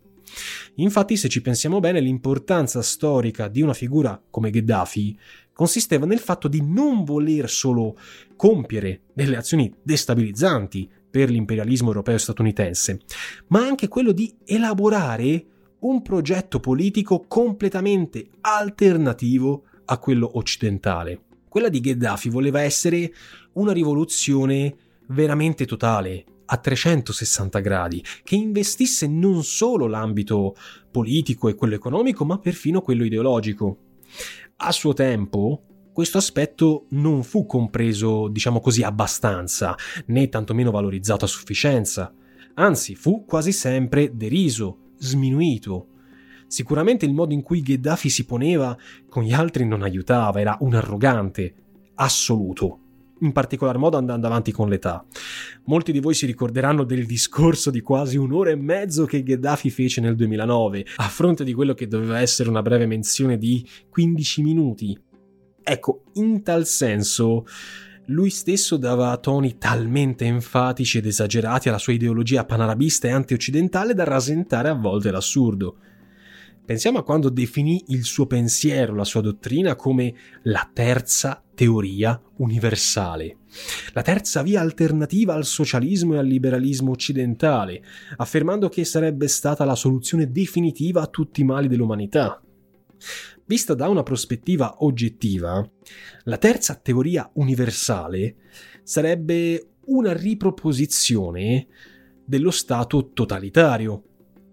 Infatti, 0.76 1.18
se 1.18 1.30
ci 1.30 1.42
pensiamo 1.42 1.80
bene, 1.80 2.00
l'importanza 2.00 2.82
storica 2.82 3.48
di 3.48 3.62
una 3.62 3.74
figura 3.74 4.22
come 4.30 4.50
Gheddafi 4.50 5.18
consisteva 5.54 6.06
nel 6.06 6.20
fatto 6.20 6.48
di 6.48 6.62
non 6.62 7.04
voler 7.04 7.50
solo 7.50 7.98
compiere 8.36 9.02
delle 9.13 9.38
azioni 9.38 9.74
destabilizzanti 9.82 10.88
per 11.10 11.32
l'imperialismo 11.32 11.88
europeo 11.88 12.16
e 12.16 12.20
statunitense, 12.20 13.00
ma 13.48 13.66
anche 13.66 13.88
quello 13.88 14.12
di 14.12 14.32
elaborare 14.46 15.46
un 15.80 16.02
progetto 16.02 16.60
politico 16.60 17.26
completamente 17.28 18.28
alternativo 18.42 19.63
a 19.89 19.97
quello 19.97 20.38
occidentale. 20.38 21.21
Quella 21.50 21.69
di 21.69 21.80
Gheddafi 21.80 22.30
voleva 22.30 22.62
essere 22.62 23.12
una 23.54 23.71
rivoluzione 23.71 24.76
veramente 25.08 25.65
totale, 25.65 26.26
a 26.45 26.58
360 26.58 27.60
gradi, 27.60 28.04
che 28.23 28.36
investisse 28.36 29.08
non 29.08 29.43
solo 29.43 29.88
l'ambito 29.88 30.56
politico 30.91 31.50
e 31.50 31.56
quello 31.56 31.76
economico, 31.76 32.26
ma 32.26 32.38
perfino 32.38 32.82
quello 32.82 33.04
ideologico. 33.04 33.78
A 34.58 34.71
suo 34.71 34.93
tempo, 34.93 35.63
questo 35.93 36.17
aspetto 36.17 36.86
non 36.89 37.23
fu 37.23 37.45
compreso, 37.45 38.28
diciamo 38.28 38.60
così, 38.60 38.84
abbastanza, 38.84 39.76
né 40.08 40.30
tantomeno 40.30 40.71
valorizzato 40.71 41.26
a 41.26 41.28
sufficienza. 41.28 42.13
Anzi, 42.56 42.95
fu 42.95 43.26
quasi 43.26 43.52
sempre 43.52 44.15
deriso, 44.15 44.91
sminuito, 44.97 45.88
Sicuramente 46.48 47.06
il 47.06 47.14
modo 47.14 47.34
in 47.34 47.42
cui 47.42 47.62
Gheddafi 47.62 48.10
si 48.10 48.26
poneva 48.26 48.76
con 49.10 49.24
gli 49.24 49.34
altri 49.34 49.66
non 49.66 49.82
aiutava, 49.82 50.40
era 50.40 50.58
un 50.62 50.74
arrogante, 50.74 51.54
assoluto, 51.96 52.80
in 53.20 53.32
particolar 53.32 53.78
modo 53.78 53.98
andando 53.98 54.28
avanti 54.28 54.52
con 54.52 54.70
l'età. 54.70 55.06
Molti 55.66 55.92
di 55.92 56.00
voi 56.00 56.14
si 56.14 56.26
ricorderanno 56.26 56.84
del 56.84 57.06
discorso 57.06 57.70
di 57.70 57.82
quasi 57.82 58.18
un'ora 58.18 58.52
e 58.52 58.56
mezzo 58.56 59.06
che 59.06 59.24
Gheddafi 59.24 59.70
fece 59.70 60.02
nel 60.02 60.16
2009, 60.16 60.86
a 60.98 61.08
fronte 61.08 61.44
di 61.44 61.54
quello 61.54 61.74
che 61.74 61.88
doveva 61.88 62.20
essere 62.20 62.50
una 62.50 62.62
breve 62.62 62.86
menzione 62.86 63.38
di 63.38 63.68
15 63.90 64.42
minuti. 64.42 64.98
Ecco, 65.64 66.04
in 66.14 66.44
tal 66.44 66.66
senso 66.66 67.46
Lui 68.06 68.30
stesso 68.30 68.78
dava 68.78 69.18
toni 69.18 69.58
talmente 69.58 70.24
enfatici 70.24 71.00
ed 71.00 71.08
esagerati 71.08 71.68
alla 71.68 71.78
sua 71.78 71.92
ideologia 71.92 72.46
panarabista 72.46 73.08
e 73.08 73.12
antioccidentale 73.12 73.94
da 73.94 74.06
rasentare 74.06 74.70
a 74.70 74.76
volte 74.76 75.12
l'assurdo. 75.12 75.80
Pensiamo 76.67 76.97
a 76.97 77.03
quando 77.03 77.30
definì 77.30 77.82
il 77.88 78.03
suo 78.03 78.25
pensiero, 78.25 78.93
la 78.93 79.06
sua 79.06 79.21
dottrina 79.21 79.77
come 79.77 80.13
la 80.43 80.69
terza 80.73 81.41
teoria 81.56 82.21
universale, 82.39 83.38
la 83.93 84.01
terza 84.01 84.41
via 84.41 84.60
alternativa 84.60 85.34
al 85.34 85.45
socialismo 85.45 86.15
e 86.15 86.17
al 86.17 86.27
liberalismo 86.27 86.91
occidentale, 86.91 87.82
affermando 88.17 88.67
che 88.67 88.84
sarebbe 88.84 89.30
stata 89.30 89.63
la 89.63 89.75
soluzione 89.75 90.30
definitiva 90.30 91.01
a 91.03 91.08
tutti 91.08 91.39
i 91.39 91.45
mali 91.45 91.69
dell'umanità. 91.69 92.43
Vista 93.45 93.73
da 93.73 93.88
una 93.88 94.03
prospettiva 94.03 94.84
oggettiva, 94.84 95.65
la 96.23 96.38
terza 96.38 96.75
teoria 96.75 97.32
universale 97.36 98.36
sarebbe 98.84 99.69
una 99.86 100.12
riproposizione 100.12 101.65
dello 102.25 102.51
Stato 102.51 103.12
totalitario, 103.13 104.03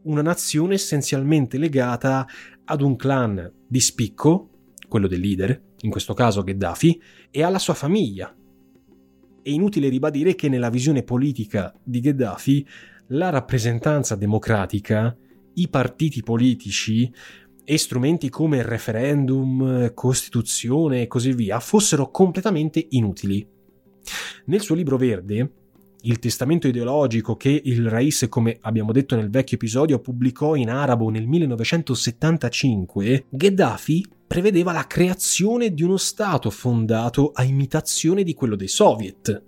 una 0.04 0.22
nazione 0.22 0.74
essenzialmente 0.74 1.58
legata 1.58 2.26
ad 2.64 2.80
un 2.80 2.96
clan 2.96 3.52
di 3.66 3.80
spicco, 3.80 4.50
quello 4.88 5.06
del 5.06 5.20
leader, 5.20 5.62
in 5.80 5.90
questo 5.90 6.14
caso 6.14 6.42
Gheddafi, 6.42 7.00
e 7.30 7.42
alla 7.42 7.58
sua 7.58 7.74
famiglia. 7.74 8.34
È 9.42 9.50
inutile 9.50 9.88
ribadire 9.88 10.34
che 10.34 10.48
nella 10.48 10.70
visione 10.70 11.02
politica 11.02 11.72
di 11.82 12.00
Gheddafi 12.00 12.66
la 13.08 13.28
rappresentanza 13.28 14.14
democratica, 14.14 15.16
i 15.54 15.68
partiti 15.68 16.22
politici 16.22 17.12
e 17.64 17.78
strumenti 17.78 18.28
come 18.28 18.62
referendum, 18.62 19.92
Costituzione 19.94 21.02
e 21.02 21.06
così 21.06 21.32
via 21.32 21.60
fossero 21.60 22.10
completamente 22.10 22.86
inutili. 22.90 23.46
Nel 24.46 24.60
suo 24.60 24.74
libro 24.74 24.96
verde, 24.96 25.63
il 26.04 26.18
testamento 26.18 26.68
ideologico 26.68 27.36
che 27.36 27.60
il 27.64 27.88
Rais, 27.88 28.26
come 28.28 28.58
abbiamo 28.60 28.92
detto 28.92 29.16
nel 29.16 29.30
vecchio 29.30 29.56
episodio, 29.56 30.00
pubblicò 30.00 30.54
in 30.54 30.68
arabo 30.68 31.08
nel 31.08 31.26
1975, 31.26 33.26
Gheddafi 33.30 34.04
prevedeva 34.26 34.72
la 34.72 34.86
creazione 34.86 35.72
di 35.72 35.82
uno 35.82 35.96
Stato 35.96 36.50
fondato 36.50 37.30
a 37.32 37.42
imitazione 37.42 38.22
di 38.22 38.34
quello 38.34 38.54
dei 38.54 38.68
soviet, 38.68 39.42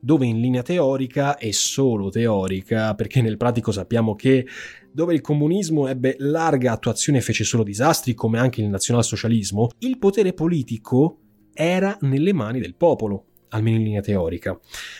dove 0.00 0.26
in 0.26 0.40
linea 0.40 0.62
teorica, 0.62 1.38
e 1.38 1.52
solo 1.52 2.10
teorica, 2.10 2.94
perché 2.94 3.22
nel 3.22 3.38
pratico 3.38 3.72
sappiamo 3.72 4.14
che 4.14 4.46
dove 4.92 5.14
il 5.14 5.22
comunismo 5.22 5.88
ebbe 5.88 6.16
larga 6.18 6.72
attuazione 6.72 7.18
e 7.18 7.22
fece 7.22 7.44
solo 7.44 7.62
disastri, 7.62 8.12
come 8.12 8.38
anche 8.38 8.60
il 8.60 8.68
nazionalsocialismo, 8.68 9.70
il 9.78 9.98
potere 9.98 10.34
politico 10.34 11.20
era 11.54 11.96
nelle 12.00 12.34
mani 12.34 12.60
del 12.60 12.74
popolo, 12.74 13.28
almeno 13.52 13.78
in 13.78 13.84
linea 13.84 14.00
teorica. 14.00 14.58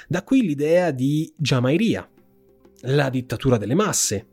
Da 0.09 0.23
qui 0.23 0.43
l'idea 0.43 0.91
di 0.91 1.33
Jamairia, 1.37 2.09
la 2.83 3.11
dittatura 3.11 3.59
delle 3.59 3.75
masse. 3.75 4.27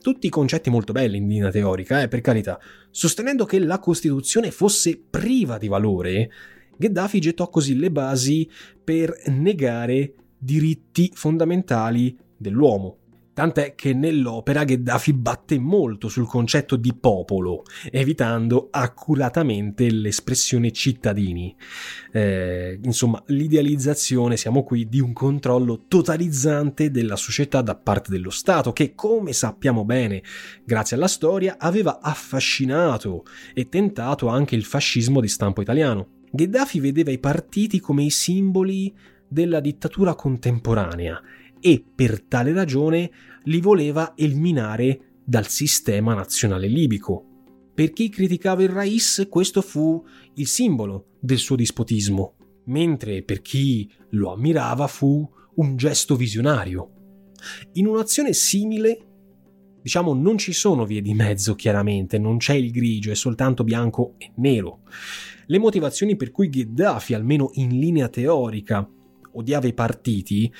Tutti 0.00 0.28
concetti 0.28 0.68
molto 0.68 0.92
belli 0.92 1.18
in 1.18 1.28
linea 1.28 1.50
teorica, 1.50 2.02
eh, 2.02 2.08
per 2.08 2.20
carità, 2.20 2.58
sostenendo 2.90 3.44
che 3.44 3.58
la 3.60 3.78
Costituzione 3.78 4.50
fosse 4.50 5.00
priva 5.08 5.58
di 5.58 5.68
valore, 5.68 6.30
Gheddafi 6.76 7.20
gettò 7.20 7.48
così 7.48 7.76
le 7.76 7.90
basi 7.90 8.48
per 8.82 9.14
negare 9.26 10.14
diritti 10.36 11.10
fondamentali 11.14 12.16
dell'uomo. 12.36 13.01
Tant'è 13.34 13.74
che 13.74 13.94
nell'opera 13.94 14.64
Gheddafi 14.64 15.14
batte 15.14 15.58
molto 15.58 16.08
sul 16.08 16.26
concetto 16.26 16.76
di 16.76 16.92
popolo, 16.94 17.62
evitando 17.90 18.68
accuratamente 18.70 19.90
l'espressione 19.90 20.70
cittadini. 20.70 21.56
Eh, 22.12 22.78
insomma, 22.82 23.22
l'idealizzazione, 23.28 24.36
siamo 24.36 24.62
qui, 24.64 24.86
di 24.86 25.00
un 25.00 25.14
controllo 25.14 25.84
totalizzante 25.88 26.90
della 26.90 27.16
società 27.16 27.62
da 27.62 27.74
parte 27.74 28.10
dello 28.10 28.28
Stato, 28.28 28.74
che, 28.74 28.94
come 28.94 29.32
sappiamo 29.32 29.86
bene, 29.86 30.22
grazie 30.62 30.96
alla 30.96 31.08
storia, 31.08 31.56
aveva 31.58 32.00
affascinato 32.02 33.24
e 33.54 33.70
tentato 33.70 34.28
anche 34.28 34.56
il 34.56 34.64
fascismo 34.64 35.22
di 35.22 35.28
stampo 35.28 35.62
italiano. 35.62 36.20
Gheddafi 36.30 36.80
vedeva 36.80 37.10
i 37.10 37.18
partiti 37.18 37.80
come 37.80 38.04
i 38.04 38.10
simboli 38.10 38.94
della 39.26 39.60
dittatura 39.60 40.14
contemporanea 40.14 41.18
e 41.64 41.84
per 41.94 42.24
tale 42.24 42.52
ragione 42.52 43.10
li 43.44 43.60
voleva 43.60 44.14
eliminare 44.16 45.20
dal 45.24 45.46
sistema 45.46 46.12
nazionale 46.12 46.66
libico. 46.66 47.26
Per 47.72 47.92
chi 47.92 48.08
criticava 48.08 48.64
il 48.64 48.68
Rais 48.68 49.28
questo 49.30 49.62
fu 49.62 50.04
il 50.34 50.46
simbolo 50.48 51.12
del 51.20 51.38
suo 51.38 51.54
dispotismo, 51.54 52.34
mentre 52.64 53.22
per 53.22 53.40
chi 53.40 53.88
lo 54.10 54.32
ammirava 54.32 54.88
fu 54.88 55.26
un 55.54 55.76
gesto 55.76 56.16
visionario. 56.16 56.90
In 57.74 57.86
un'azione 57.86 58.32
simile, 58.32 59.06
diciamo, 59.80 60.14
non 60.14 60.38
ci 60.38 60.52
sono 60.52 60.84
vie 60.84 61.00
di 61.00 61.14
mezzo 61.14 61.54
chiaramente, 61.54 62.18
non 62.18 62.38
c'è 62.38 62.54
il 62.54 62.72
grigio, 62.72 63.12
è 63.12 63.14
soltanto 63.14 63.62
bianco 63.62 64.14
e 64.18 64.32
nero. 64.36 64.80
Le 65.46 65.58
motivazioni 65.58 66.16
per 66.16 66.32
cui 66.32 66.48
Gheddafi, 66.48 67.14
almeno 67.14 67.50
in 67.54 67.78
linea 67.78 68.08
teorica, 68.08 68.88
odiava 69.34 69.66
i 69.66 69.74
partiti 69.74 70.52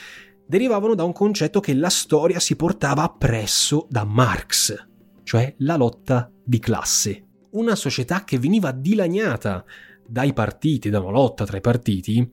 derivavano 0.53 0.95
da 0.95 1.03
un 1.03 1.15
concetto 1.15 1.61
che 1.61 1.73
la 1.73 1.89
storia 1.89 2.39
si 2.39 2.57
portava 2.57 3.05
appresso 3.05 3.87
da 3.89 4.05
Marx, 4.05 4.87
cioè 5.23 5.55
la 5.61 5.77
lotta 5.77 6.31
di 6.45 6.59
classe. 6.59 7.29
Una 7.53 7.75
società 7.75 8.23
che 8.25 8.39
veniva 8.39 8.71
dilaniata 8.71 9.65
dai 10.07 10.35
partiti, 10.35 10.91
da 10.91 11.01
una 11.01 11.13
lotta 11.13 11.47
tra 11.47 11.57
i 11.57 11.63
partiti, 11.63 12.31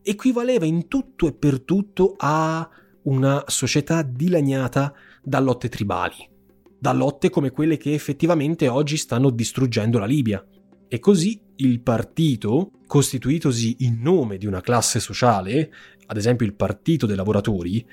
equivaleva 0.00 0.64
in 0.64 0.86
tutto 0.86 1.26
e 1.26 1.32
per 1.32 1.62
tutto 1.62 2.14
a 2.16 2.68
una 3.02 3.42
società 3.48 4.02
dilaniata 4.02 4.94
da 5.20 5.40
lotte 5.40 5.68
tribali, 5.68 6.30
da 6.78 6.92
lotte 6.92 7.30
come 7.30 7.50
quelle 7.50 7.78
che 7.78 7.92
effettivamente 7.94 8.68
oggi 8.68 8.96
stanno 8.96 9.30
distruggendo 9.30 9.98
la 9.98 10.06
Libia. 10.06 10.46
E 10.88 10.98
così 11.00 11.40
il 11.56 11.80
partito, 11.80 12.72
costituitosi 12.86 13.76
in 13.80 14.00
nome 14.00 14.38
di 14.38 14.46
una 14.46 14.60
classe 14.60 15.00
sociale, 15.00 15.72
ad 16.06 16.16
esempio 16.16 16.46
il 16.46 16.54
Partito 16.54 17.06
dei 17.06 17.16
Lavoratori, 17.16 17.84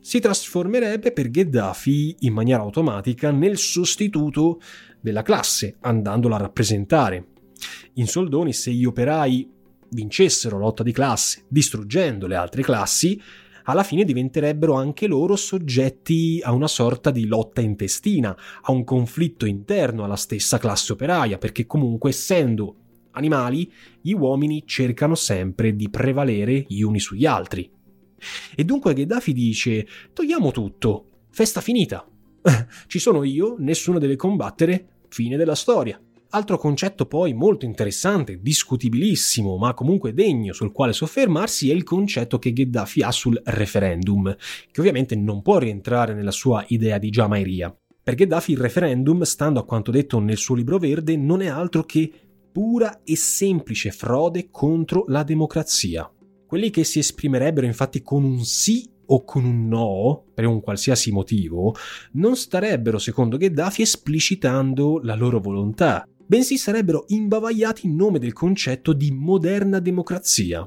si 0.00 0.20
trasformerebbe 0.20 1.12
per 1.12 1.30
Gheddafi 1.30 2.16
in 2.20 2.32
maniera 2.32 2.62
automatica 2.62 3.30
nel 3.30 3.56
sostituto 3.56 4.60
della 5.00 5.22
classe, 5.22 5.76
andandola 5.80 6.36
a 6.36 6.40
rappresentare. 6.40 7.26
In 7.94 8.06
soldoni, 8.06 8.52
se 8.52 8.72
gli 8.72 8.84
operai 8.84 9.48
vincessero 9.90 10.58
lotta 10.58 10.82
di 10.82 10.92
classe, 10.92 11.44
distruggendo 11.48 12.26
le 12.26 12.36
altre 12.36 12.62
classi, 12.62 13.20
alla 13.64 13.82
fine 13.82 14.04
diventerebbero 14.04 14.74
anche 14.74 15.06
loro 15.06 15.36
soggetti 15.36 16.40
a 16.42 16.52
una 16.52 16.68
sorta 16.68 17.10
di 17.10 17.26
lotta 17.26 17.60
intestina, 17.60 18.36
a 18.62 18.72
un 18.72 18.84
conflitto 18.84 19.46
interno 19.46 20.04
alla 20.04 20.16
stessa 20.16 20.58
classe 20.58 20.92
operaia, 20.92 21.38
perché 21.38 21.66
comunque 21.66 22.10
essendo 22.10 22.76
animali, 23.12 23.70
gli 24.00 24.12
uomini 24.12 24.64
cercano 24.66 25.14
sempre 25.14 25.74
di 25.74 25.88
prevalere 25.88 26.64
gli 26.68 26.82
uni 26.82 27.00
sugli 27.00 27.26
altri. 27.26 27.70
E 28.54 28.64
dunque 28.64 28.94
Gheddafi 28.94 29.32
dice: 29.32 29.86
togliamo 30.12 30.50
tutto, 30.50 31.06
festa 31.30 31.60
finita. 31.60 32.06
Ci 32.86 32.98
sono 32.98 33.24
io, 33.24 33.56
nessuno 33.58 33.98
deve 33.98 34.16
combattere, 34.16 35.04
fine 35.08 35.36
della 35.36 35.54
storia. 35.54 36.00
Altro 36.34 36.56
concetto 36.56 37.04
poi 37.04 37.34
molto 37.34 37.66
interessante, 37.66 38.40
discutibilissimo, 38.40 39.58
ma 39.58 39.74
comunque 39.74 40.14
degno 40.14 40.54
sul 40.54 40.72
quale 40.72 40.94
soffermarsi 40.94 41.68
è 41.68 41.74
il 41.74 41.82
concetto 41.82 42.38
che 42.38 42.54
Gheddafi 42.54 43.02
ha 43.02 43.10
sul 43.10 43.38
referendum, 43.44 44.34
che 44.70 44.80
ovviamente 44.80 45.14
non 45.14 45.42
può 45.42 45.58
rientrare 45.58 46.14
nella 46.14 46.30
sua 46.30 46.64
idea 46.68 46.96
di 46.96 47.10
Jamairia. 47.10 47.76
Per 48.02 48.14
Gheddafi 48.14 48.52
il 48.52 48.58
referendum, 48.58 49.20
stando 49.24 49.60
a 49.60 49.66
quanto 49.66 49.90
detto 49.90 50.20
nel 50.20 50.38
suo 50.38 50.54
libro 50.54 50.78
verde, 50.78 51.18
non 51.18 51.42
è 51.42 51.48
altro 51.48 51.82
che 51.82 52.10
pura 52.50 53.02
e 53.04 53.14
semplice 53.14 53.90
frode 53.90 54.48
contro 54.50 55.04
la 55.08 55.24
democrazia. 55.24 56.10
Quelli 56.46 56.70
che 56.70 56.84
si 56.84 56.98
esprimerebbero 56.98 57.66
infatti 57.66 58.00
con 58.00 58.24
un 58.24 58.42
sì 58.42 58.88
o 59.04 59.22
con 59.24 59.44
un 59.44 59.68
no, 59.68 60.24
per 60.32 60.46
un 60.46 60.62
qualsiasi 60.62 61.12
motivo, 61.12 61.74
non 62.12 62.36
starebbero, 62.36 62.96
secondo 62.96 63.36
Gheddafi, 63.36 63.82
esplicitando 63.82 64.98
la 65.02 65.14
loro 65.14 65.38
volontà, 65.38 66.06
bensì 66.32 66.56
sarebbero 66.56 67.04
imbavagliati 67.08 67.84
in 67.84 67.94
nome 67.94 68.18
del 68.18 68.32
concetto 68.32 68.94
di 68.94 69.10
moderna 69.10 69.80
democrazia. 69.80 70.66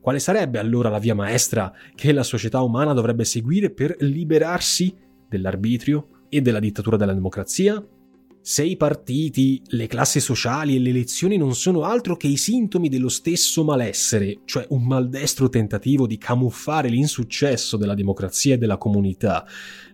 Quale 0.00 0.18
sarebbe 0.18 0.58
allora 0.58 0.88
la 0.88 0.98
via 0.98 1.14
maestra 1.14 1.72
che 1.94 2.10
la 2.10 2.24
società 2.24 2.60
umana 2.62 2.92
dovrebbe 2.92 3.22
seguire 3.22 3.70
per 3.70 3.94
liberarsi 4.00 4.92
dell'arbitrio 5.28 6.24
e 6.28 6.40
della 6.40 6.58
dittatura 6.58 6.96
della 6.96 7.14
democrazia? 7.14 7.80
Se 8.40 8.64
i 8.64 8.76
partiti, 8.76 9.62
le 9.68 9.86
classi 9.86 10.18
sociali 10.18 10.74
e 10.74 10.80
le 10.80 10.90
elezioni 10.90 11.36
non 11.36 11.54
sono 11.54 11.82
altro 11.82 12.16
che 12.16 12.26
i 12.26 12.36
sintomi 12.36 12.88
dello 12.88 13.08
stesso 13.08 13.62
malessere, 13.62 14.40
cioè 14.46 14.66
un 14.70 14.82
maldestro 14.82 15.48
tentativo 15.48 16.08
di 16.08 16.18
camuffare 16.18 16.88
l'insuccesso 16.88 17.76
della 17.76 17.94
democrazia 17.94 18.54
e 18.54 18.58
della 18.58 18.78
comunità, 18.78 19.46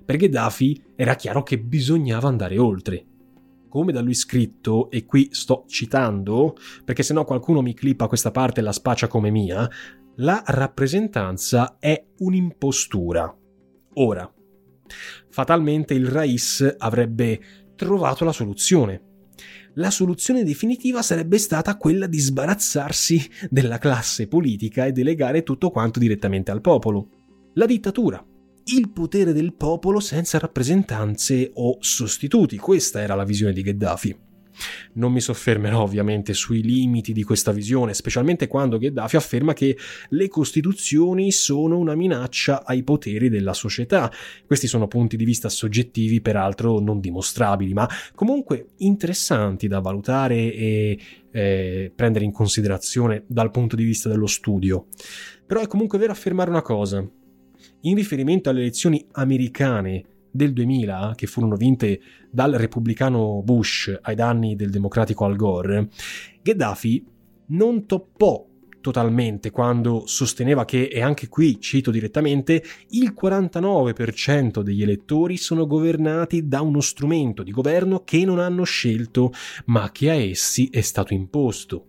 per 0.03 0.17
Gheddafi 0.17 0.83
era 0.97 1.15
chiaro 1.15 1.43
che 1.43 1.59
bisognava 1.59 2.29
andare 2.29 2.57
oltre. 2.57 3.07
Come 3.73 3.91
da 3.91 4.03
lui 4.03 4.13
scritto, 4.13 4.91
e 4.91 5.07
qui 5.07 5.29
sto 5.31 5.65
citando, 5.67 6.57
perché 6.85 7.03
sennò 7.03 7.25
qualcuno 7.25 7.63
mi 7.63 7.73
clippa 7.73 8.07
questa 8.07 8.31
parte 8.31 8.61
e 8.61 8.63
la 8.63 8.71
spaccia 8.71 9.07
come 9.07 9.31
mia, 9.31 9.67
la 10.17 10.43
rappresentanza 10.45 11.79
è 11.79 12.05
un'impostura. 12.19 13.35
Ora, 13.95 14.31
fatalmente 15.31 15.95
il 15.95 16.07
Rais 16.07 16.75
avrebbe 16.77 17.41
trovato 17.75 18.27
la 18.27 18.33
soluzione. 18.33 19.05
La 19.77 19.91
soluzione 19.91 20.45
definitiva 20.45 21.01
sarebbe 21.01 21.39
stata 21.39 21.79
quella 21.79 22.07
di 22.07 22.19
sbarazzarsi 22.19 23.27
della 23.49 23.79
classe 23.79 24.29
politica 24.29 24.85
e 24.85 24.93
delegare 24.93 25.43
tutto 25.45 25.71
quanto 25.71 25.99
direttamente 25.99 26.51
al 26.51 26.61
popolo. 26.61 27.09
La 27.55 27.65
dittatura. 27.65 28.23
Il 28.65 28.91
potere 28.91 29.33
del 29.33 29.55
popolo 29.55 29.99
senza 29.99 30.39
rappresentanze 30.39 31.51
o 31.55 31.79
sostituti. 31.81 32.59
Questa 32.59 33.01
era 33.01 33.17
la 33.17 33.25
visione 33.25 33.53
di 33.53 33.63
Gheddafi. 33.63 34.17
Non 34.95 35.13
mi 35.13 35.21
soffermerò 35.21 35.83
ovviamente 35.83 36.33
sui 36.33 36.63
limiti 36.63 37.13
di 37.13 37.25
questa 37.25 37.51
visione, 37.51 37.93
specialmente 37.93 38.47
quando 38.47 38.79
Gheddafi 38.79 39.17
afferma 39.17 39.53
che 39.53 39.77
le 40.11 40.29
costituzioni 40.29 41.33
sono 41.33 41.79
una 41.79 41.97
minaccia 41.97 42.65
ai 42.65 42.85
poteri 42.85 43.29
della 43.29 43.55
società. 43.55 44.13
Questi 44.47 44.69
sono 44.69 44.87
punti 44.87 45.17
di 45.17 45.25
vista 45.25 45.49
soggettivi, 45.49 46.21
peraltro 46.21 46.79
non 46.79 47.01
dimostrabili, 47.01 47.73
ma 47.73 47.89
comunque 48.15 48.67
interessanti 48.79 49.67
da 49.67 49.81
valutare 49.81 50.37
e 50.55 50.99
eh, 51.33 51.93
prendere 51.95 52.25
in 52.25 52.33
considerazione 52.33 53.25
dal 53.27 53.51
punto 53.51 53.75
di 53.75 53.85
vista 53.85 54.09
dello 54.09 54.27
studio. 54.27 54.87
Però 55.47 55.61
è 55.61 55.67
comunque 55.67 55.99
vero 55.99 56.13
affermare 56.13 56.51
una 56.51 56.63
cosa. 56.63 57.05
In 57.85 57.97
riferimento 57.97 58.49
alle 58.49 58.61
elezioni 58.61 59.05
americane 59.13 60.05
del 60.31 60.53
2000, 60.53 61.15
che 61.17 61.27
furono 61.27 61.57
vinte 61.57 62.01
dal 62.31 62.53
repubblicano 62.53 63.43
Bush 63.43 63.99
ai 64.03 64.15
danni 64.15 64.55
del 64.55 64.71
democratico 64.71 65.25
Al 65.25 65.35
Gore, 65.35 65.89
Gheddafi 66.43 67.05
non 67.49 67.87
toppò 67.87 68.47
totalmente 68.81 69.51
quando 69.51 70.07
sosteneva 70.07 70.65
che, 70.65 70.85
e 70.85 71.01
anche 71.01 71.29
qui 71.29 71.61
cito 71.61 71.91
direttamente, 71.91 72.63
il 72.91 73.15
49% 73.21 74.61
degli 74.61 74.83
elettori 74.83 75.37
sono 75.37 75.67
governati 75.67 76.47
da 76.47 76.61
uno 76.61 76.81
strumento 76.81 77.43
di 77.43 77.51
governo 77.51 78.05
che 78.05 78.25
non 78.25 78.39
hanno 78.39 78.63
scelto, 78.63 79.33
ma 79.67 79.91
che 79.91 80.11
a 80.11 80.15
essi 80.15 80.69
è 80.71 80.83
stato 80.83 81.15
imposto. 81.15 81.87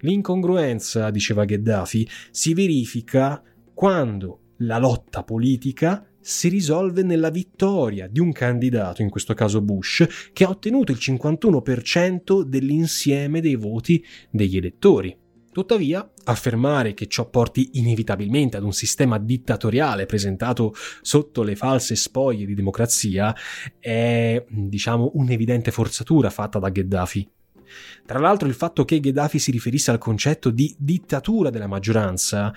L'incongruenza, 0.00 1.10
diceva 1.10 1.44
Gheddafi, 1.44 2.08
si 2.30 2.52
verifica 2.52 3.40
quando 3.72 4.40
la 4.58 4.78
lotta 4.78 5.22
politica 5.22 6.06
si 6.20 6.48
risolve 6.48 7.02
nella 7.02 7.30
vittoria 7.30 8.08
di 8.08 8.18
un 8.18 8.32
candidato, 8.32 9.00
in 9.00 9.10
questo 9.10 9.32
caso 9.34 9.60
Bush, 9.60 10.30
che 10.32 10.44
ha 10.44 10.48
ottenuto 10.48 10.90
il 10.90 10.98
51% 11.00 12.42
dell'insieme 12.42 13.40
dei 13.40 13.54
voti 13.54 14.04
degli 14.30 14.56
elettori. 14.56 15.16
Tuttavia, 15.52 16.10
affermare 16.24 16.92
che 16.92 17.06
ciò 17.06 17.30
porti 17.30 17.70
inevitabilmente 17.74 18.56
ad 18.56 18.64
un 18.64 18.72
sistema 18.72 19.18
dittatoriale 19.18 20.04
presentato 20.04 20.74
sotto 21.00 21.42
le 21.42 21.56
false 21.56 21.94
spoglie 21.94 22.44
di 22.44 22.54
democrazia 22.54 23.34
è, 23.78 24.44
diciamo, 24.50 25.12
un'evidente 25.14 25.70
forzatura 25.70 26.28
fatta 26.28 26.58
da 26.58 26.68
Gheddafi. 26.68 27.30
Tra 28.04 28.18
l'altro 28.18 28.48
il 28.48 28.54
fatto 28.54 28.84
che 28.84 29.00
Gheddafi 29.00 29.38
si 29.38 29.50
riferisse 29.50 29.90
al 29.90 29.98
concetto 29.98 30.50
di 30.50 30.74
dittatura 30.78 31.50
della 31.50 31.66
maggioranza 31.66 32.52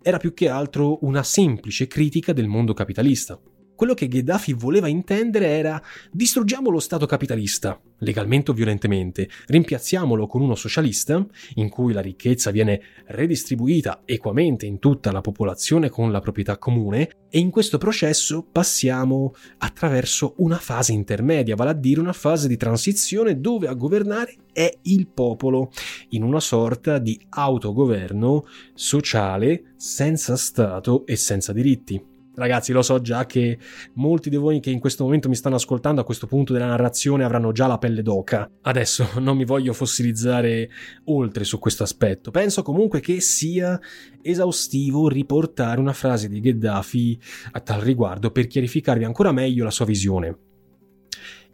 era 0.00 0.18
più 0.18 0.34
che 0.34 0.48
altro 0.48 1.04
una 1.04 1.22
semplice 1.22 1.86
critica 1.86 2.32
del 2.32 2.48
mondo 2.48 2.74
capitalista. 2.74 3.38
Quello 3.82 3.96
che 3.96 4.06
Gheddafi 4.06 4.52
voleva 4.52 4.86
intendere 4.86 5.46
era 5.46 5.82
distruggiamo 6.12 6.70
lo 6.70 6.78
Stato 6.78 7.04
capitalista, 7.04 7.80
legalmente 7.98 8.52
o 8.52 8.54
violentemente, 8.54 9.28
rimpiazziamolo 9.48 10.28
con 10.28 10.40
uno 10.40 10.54
socialista, 10.54 11.26
in 11.56 11.68
cui 11.68 11.92
la 11.92 12.00
ricchezza 12.00 12.52
viene 12.52 12.80
redistribuita 13.06 14.02
equamente 14.04 14.66
in 14.66 14.78
tutta 14.78 15.10
la 15.10 15.20
popolazione 15.20 15.88
con 15.88 16.12
la 16.12 16.20
proprietà 16.20 16.58
comune, 16.58 17.10
e 17.28 17.40
in 17.40 17.50
questo 17.50 17.76
processo 17.76 18.46
passiamo 18.52 19.34
attraverso 19.58 20.34
una 20.36 20.58
fase 20.58 20.92
intermedia, 20.92 21.56
vale 21.56 21.70
a 21.70 21.74
dire 21.74 21.98
una 21.98 22.12
fase 22.12 22.46
di 22.46 22.56
transizione 22.56 23.40
dove 23.40 23.66
a 23.66 23.74
governare 23.74 24.36
è 24.52 24.72
il 24.82 25.08
popolo, 25.08 25.72
in 26.10 26.22
una 26.22 26.38
sorta 26.38 26.98
di 26.98 27.20
autogoverno 27.30 28.46
sociale 28.74 29.72
senza 29.74 30.36
Stato 30.36 31.04
e 31.04 31.16
senza 31.16 31.52
diritti. 31.52 32.10
Ragazzi, 32.34 32.72
lo 32.72 32.80
so 32.80 32.98
già 33.02 33.26
che 33.26 33.58
molti 33.94 34.30
di 34.30 34.36
voi 34.36 34.60
che 34.60 34.70
in 34.70 34.80
questo 34.80 35.04
momento 35.04 35.28
mi 35.28 35.34
stanno 35.34 35.56
ascoltando 35.56 36.00
a 36.00 36.04
questo 36.04 36.26
punto 36.26 36.54
della 36.54 36.66
narrazione 36.66 37.24
avranno 37.24 37.52
già 37.52 37.66
la 37.66 37.76
pelle 37.76 38.00
d'oca. 38.00 38.50
Adesso 38.62 39.06
non 39.20 39.36
mi 39.36 39.44
voglio 39.44 39.74
fossilizzare 39.74 40.70
oltre 41.04 41.44
su 41.44 41.58
questo 41.58 41.82
aspetto. 41.82 42.30
Penso 42.30 42.62
comunque 42.62 43.00
che 43.00 43.20
sia 43.20 43.78
esaustivo 44.22 45.08
riportare 45.08 45.78
una 45.78 45.92
frase 45.92 46.28
di 46.28 46.40
Gheddafi 46.40 47.20
a 47.52 47.60
tal 47.60 47.80
riguardo 47.82 48.30
per 48.30 48.46
chiarificarvi 48.46 49.04
ancora 49.04 49.30
meglio 49.30 49.64
la 49.64 49.70
sua 49.70 49.84
visione. 49.84 50.38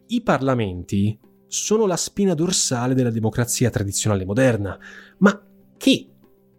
I 0.07 0.23
parlamenti 0.23 1.19
sono 1.49 1.87
la 1.87 1.97
spina 1.97 2.35
dorsale 2.35 2.95
della 2.95 3.11
democrazia 3.11 3.69
tradizionale 3.69 4.25
moderna, 4.25 4.79
ma 5.19 5.45
che 5.77 6.09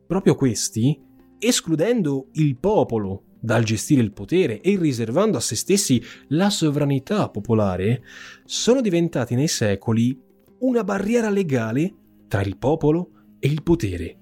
proprio 0.05 0.35
questi, 0.35 1.01
escludendo 1.39 2.27
il 2.33 2.57
popolo 2.57 3.23
dal 3.39 3.63
gestire 3.63 4.01
il 4.01 4.11
potere 4.11 4.61
e 4.61 4.77
riservando 4.77 5.37
a 5.37 5.41
se 5.41 5.55
stessi 5.55 6.03
la 6.29 6.49
sovranità 6.49 7.29
popolare, 7.29 8.03
sono 8.45 8.81
diventati 8.81 9.35
nei 9.35 9.47
secoli 9.47 10.19
una 10.59 10.83
barriera 10.83 11.29
legale 11.29 11.93
tra 12.27 12.41
il 12.41 12.57
popolo 12.57 13.11
e 13.39 13.47
il 13.47 13.63
potere. 13.63 14.17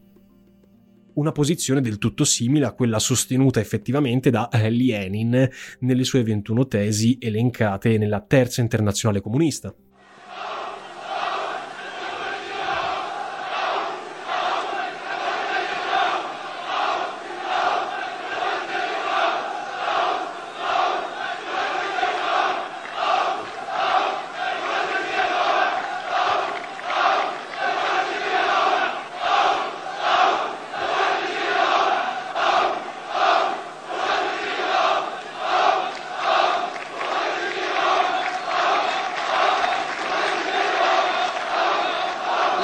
Una 1.16 1.32
posizione 1.32 1.82
del 1.82 1.98
tutto 1.98 2.24
simile 2.24 2.68
a 2.68 2.74
quella 2.74 3.00
sostenuta 3.00 3.60
effettivamente 3.60 4.30
da 4.30 4.50
Lenin 4.52 5.50
nelle 5.80 6.04
sue 6.04 6.22
21 6.22 6.68
tesi 6.68 7.18
elencate 7.20 7.98
nella 7.98 8.22
Terza 8.22 8.62
Internazionale 8.62 9.20
Comunista. 9.20 9.74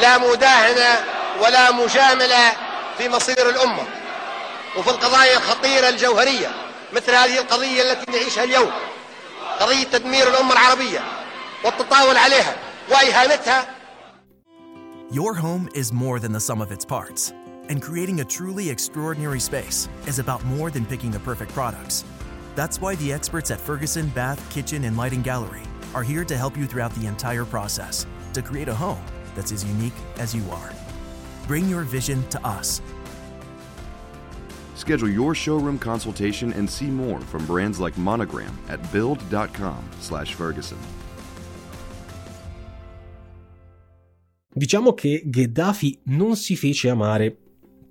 لا 0.01 0.19
مداهنة 0.19 1.05
ولا 1.43 1.73
مجاملة 1.73 2.53
في 2.99 3.09
مصير 3.09 3.49
الأمة 3.51 3.83
وفي 4.77 4.91
القضايا 4.91 5.37
الخطيرة 5.37 5.89
الجوهرية 5.89 6.49
مثل 6.93 7.15
هذه 7.15 7.39
القضية 7.39 7.93
التي 7.93 8.11
نعيشها 8.11 8.45
اليوم 8.45 8.71
قضية 9.61 9.85
تدمير 9.85 10.29
الأمة 10.29 10.53
العربية 10.53 11.01
والتطاول 11.65 12.17
عليها 12.17 12.57
وإهانتها 12.91 13.67
Your 15.11 15.33
home 15.35 15.71
is 15.75 15.91
more 15.91 16.21
than 16.21 16.33
the 16.33 16.41
sum 16.41 16.61
of 16.61 16.71
its 16.71 16.85
parts. 16.85 17.33
And 17.71 17.81
creating 17.81 18.21
a 18.21 18.25
truly 18.25 18.69
extraordinary 18.69 19.41
space 19.41 19.89
is 20.07 20.19
about 20.19 20.45
more 20.45 20.71
than 20.71 20.85
picking 20.85 21.11
the 21.11 21.19
perfect 21.21 21.53
products. 21.55 22.05
That's 22.55 22.79
why 22.79 22.95
the 22.97 23.13
experts 23.13 23.51
at 23.51 23.59
Ferguson 23.59 24.09
Bath, 24.09 24.41
Kitchen, 24.51 24.85
and 24.85 24.99
Lighting 24.99 25.23
Gallery 25.23 25.63
are 25.95 26.03
here 26.03 26.25
to 26.27 26.37
help 26.37 26.59
you 26.59 26.67
throughout 26.67 26.95
the 26.95 27.07
entire 27.07 27.47
process 27.47 28.07
to 28.35 28.43
create 28.43 28.69
a 28.69 28.75
home 28.75 29.03
that's 29.36 29.52
as 29.52 29.64
unique 29.64 29.96
as 30.18 30.34
you 30.34 30.44
are. 30.52 30.72
Bring 31.48 31.70
your 31.70 31.84
vision 31.84 32.24
to 32.30 32.40
us. 32.46 32.82
Schedule 34.76 35.10
your 35.10 35.36
showroom 35.36 35.78
consultation 35.78 36.54
and 36.54 36.70
see 36.70 36.88
more 36.88 37.20
from 37.22 37.46
brands 37.46 37.80
like 37.80 37.98
Monogram 37.98 38.58
at 38.68 38.80
build.com/ferguson. 38.92 40.78
Diciamo 44.56 44.94
che 44.94 45.24
Gheddafi 45.26 46.02
non 46.06 46.36
si 46.36 46.56
fece 46.56 46.90
amare 46.90 47.36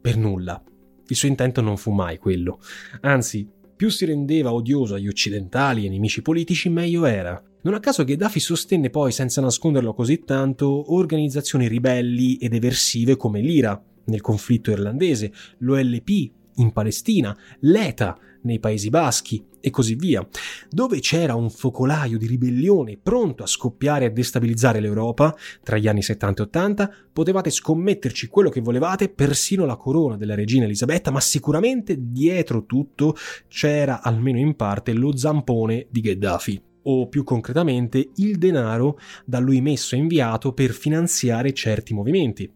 per 0.01 0.17
nulla. 0.17 0.63
Il 1.09 1.17
suo 1.17 1.29
intento 1.29 1.61
non 1.61 1.77
fu 1.77 1.91
mai 1.91 2.19
quello. 2.19 2.61
Anzi, 3.01 3.49
più 3.75 3.89
si 3.91 4.05
rendeva 4.05 4.53
odioso 4.53 4.95
agli 4.95 5.09
occidentali 5.09 5.87
e 5.87 5.89
nemici 5.89 6.23
politici, 6.23 6.69
meglio 6.69 7.05
era. 7.05 7.43
Non 7.63 7.75
a 7.75 7.81
caso 7.81 8.05
Gheddafi 8.05 8.41
sostenne 8.41 8.91
poi, 8.91 9.13
senza 9.13 9.41
nasconderlo 9.41 9.95
così 9.95 10.25
tanto, 10.25 10.95
organizzazioni 10.95 11.69
ribelli 11.69 12.37
ed 12.37 12.55
eversive 12.55 13.17
come 13.17 13.41
l'IRA 13.41 13.81
nel 14.05 14.21
conflitto 14.21 14.71
irlandese, 14.71 15.33
l'OLP 15.59 16.31
in 16.57 16.73
Palestina, 16.73 17.37
l'ETA 17.61 18.19
nei 18.43 18.59
Paesi 18.59 18.91
Baschi 18.91 19.45
e 19.61 19.71
così 19.71 19.95
via. 19.95 20.27
Dove 20.69 21.01
c'era 21.01 21.35
un 21.35 21.51
focolaio 21.51 22.19
di 22.19 22.27
ribellione 22.27 22.99
pronto 23.01 23.43
a 23.43 23.47
scoppiare 23.47 24.07
e 24.07 24.11
destabilizzare 24.11 24.81
l'Europa 24.81 25.35
tra 25.63 25.77
gli 25.79 25.89
anni 25.89 26.03
70 26.03 26.43
e 26.43 26.47
80, 26.47 26.95
potevate 27.13 27.51
scommetterci 27.51 28.27
quello 28.27 28.51
che 28.51 28.61
volevate, 28.61 29.09
persino 29.09 29.65
la 29.65 29.77
corona 29.77 30.17
della 30.17 30.35
regina 30.35 30.65
Elisabetta, 30.65 31.11
ma 31.11 31.21
sicuramente 31.21 31.97
dietro 31.99 32.67
tutto 32.67 33.15
c'era 33.49 34.03
almeno 34.03 34.39
in 34.39 34.55
parte 34.57 34.93
lo 34.93 35.17
zampone 35.17 35.87
di 35.91 36.01
Gheddafi 36.01 36.63
o 36.85 37.09
più 37.09 37.23
concretamente 37.23 38.11
il 38.17 38.39
denaro 38.39 38.99
da 39.25 39.39
lui 39.39 39.61
messo 39.61 39.95
e 39.95 39.99
inviato 39.99 40.53
per 40.53 40.73
finanziare 40.73 41.53
certi 41.53 41.95
movimenti. 41.95 42.51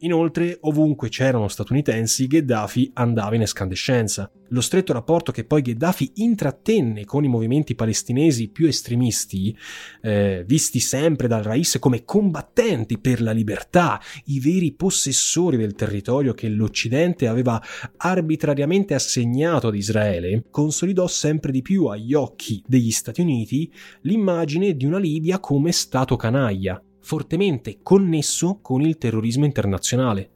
Inoltre, 0.00 0.58
ovunque 0.60 1.08
c'erano 1.08 1.48
statunitensi, 1.48 2.26
Gheddafi 2.26 2.90
andava 2.94 3.34
in 3.34 3.42
escandescenza. 3.42 4.30
Lo 4.50 4.60
stretto 4.60 4.92
rapporto 4.92 5.32
che 5.32 5.44
poi 5.44 5.62
Gheddafi 5.62 6.12
intrattenne 6.16 7.04
con 7.04 7.24
i 7.24 7.28
movimenti 7.28 7.74
palestinesi 7.74 8.48
più 8.48 8.66
estremisti, 8.66 9.56
eh, 10.02 10.44
visti 10.46 10.80
sempre 10.80 11.26
dal 11.28 11.42
Rais 11.42 11.78
come 11.80 12.04
combattenti 12.04 12.98
per 12.98 13.22
la 13.22 13.32
libertà, 13.32 14.00
i 14.26 14.38
veri 14.38 14.72
possessori 14.72 15.56
del 15.56 15.74
territorio 15.74 16.34
che 16.34 16.48
l'Occidente 16.48 17.26
aveva 17.26 17.60
arbitrariamente 17.96 18.94
assegnato 18.94 19.68
ad 19.68 19.74
Israele, 19.74 20.44
consolidò 20.50 21.06
sempre 21.06 21.50
di 21.50 21.62
più 21.62 21.86
agli 21.86 22.12
occhi 22.12 22.62
degli 22.66 22.90
Stati 22.90 23.22
Uniti 23.22 23.72
l'immagine 24.02 24.76
di 24.76 24.84
una 24.84 24.98
Libia 24.98 25.40
come 25.40 25.72
Stato 25.72 26.16
canaglia, 26.16 26.80
fortemente 27.06 27.78
connesso 27.84 28.58
con 28.60 28.80
il 28.80 28.98
terrorismo 28.98 29.44
internazionale. 29.44 30.30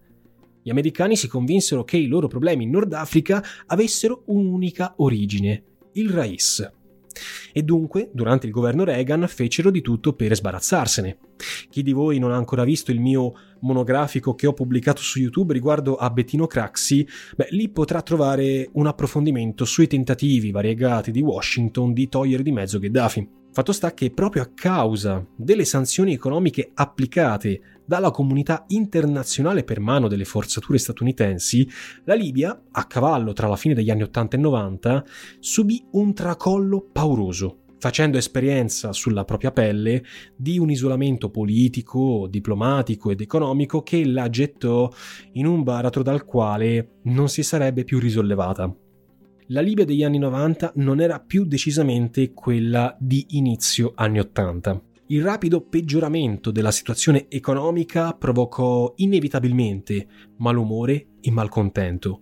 Gli 0.63 0.71
americani 0.71 1.17
si 1.17 1.27
convinsero 1.27 1.83
che 1.83 1.97
i 1.97 2.07
loro 2.07 2.29
problemi 2.29 2.63
in 2.63 2.71
Nord 2.71 2.93
Africa 2.93 3.43
avessero 3.67 4.23
un'unica 4.27 4.95
origine, 4.99 5.65
il 5.95 6.11
Rais. 6.11 6.73
E 7.53 7.63
dunque, 7.65 8.11
durante 8.13 8.47
il 8.47 8.53
governo 8.53 8.85
Reagan, 8.85 9.27
fecero 9.27 9.73
di 9.73 9.81
tutto 9.81 10.13
per 10.13 10.33
sbarazzarsene. 10.33 11.19
Chi 11.69 11.83
di 11.83 11.91
voi 11.91 12.21
non 12.21 12.31
ha 12.31 12.37
ancora 12.37 12.63
visto 12.63 12.93
il 12.93 13.01
mio 13.01 13.33
monografico 13.63 14.37
che 14.37 14.47
ho 14.47 14.53
pubblicato 14.53 15.03
su 15.03 15.19
YouTube 15.19 15.53
riguardo 15.53 15.97
a 15.97 16.09
Bettino 16.09 16.47
Craxi, 16.47 17.05
beh, 17.35 17.49
lì 17.51 17.69
potrà 17.69 18.01
trovare 18.01 18.69
un 18.75 18.87
approfondimento 18.87 19.65
sui 19.65 19.89
tentativi 19.89 20.53
variegati 20.53 21.11
di 21.11 21.21
Washington 21.21 21.93
di 21.93 22.09
togliere 22.09 22.45
di 22.45 22.53
mezzo 22.53 22.79
Gheddafi. 22.79 23.40
Fatto 23.53 23.73
sta 23.73 23.93
che 23.95 24.13
proprio 24.13 24.43
a 24.43 24.51
causa 24.55 25.27
delle 25.35 25.65
sanzioni 25.65 26.13
economiche 26.13 26.71
applicate 26.73 27.81
dalla 27.85 28.13
comunità 28.13 28.65
internazionale 28.69 29.65
per 29.65 29.81
mano 29.81 30.07
delle 30.07 30.25
forzature 30.25 30.79
statunitensi, 30.79 31.69
la 32.05 32.15
Libia, 32.15 32.63
a 32.71 32.85
cavallo 32.85 33.33
tra 33.33 33.49
la 33.49 33.57
fine 33.57 33.75
degli 33.75 33.91
anni 33.91 34.03
80 34.03 34.37
e 34.37 34.41
90, 34.41 35.05
subì 35.41 35.85
un 35.93 36.15
tracollo 36.15 36.89
pauroso 36.93 37.57
facendo 37.81 38.19
esperienza 38.19 38.93
sulla 38.93 39.25
propria 39.25 39.53
pelle 39.53 40.05
di 40.37 40.59
un 40.59 40.71
isolamento 40.71 41.31
politico, 41.31 42.27
diplomatico 42.29 43.11
ed 43.11 43.23
economico 43.23 43.83
che 43.83 44.07
la 44.07 44.29
gettò 44.29 44.89
in 45.33 45.47
un 45.47 45.63
baratro 45.63 46.03
dal 46.03 46.25
quale 46.25 46.99
non 47.05 47.29
si 47.31 47.43
sarebbe 47.43 47.85
più 47.85 47.99
risollevata 47.99 48.73
la 49.53 49.61
Libia 49.61 49.85
degli 49.85 50.05
anni 50.05 50.19
90 50.19 50.73
non 50.77 51.01
era 51.01 51.19
più 51.19 51.45
decisamente 51.45 52.33
quella 52.33 52.97
di 53.01 53.27
inizio 53.31 53.93
anni 53.97 54.21
80. 54.21 54.81
Il 55.07 55.25
rapido 55.25 55.61
peggioramento 55.61 56.53
della 56.53 56.71
situazione 56.71 57.27
economica 57.29 58.13
provocò 58.13 58.93
inevitabilmente 58.97 60.07
malumore 60.37 61.07
e 61.21 61.31
malcontento. 61.33 62.21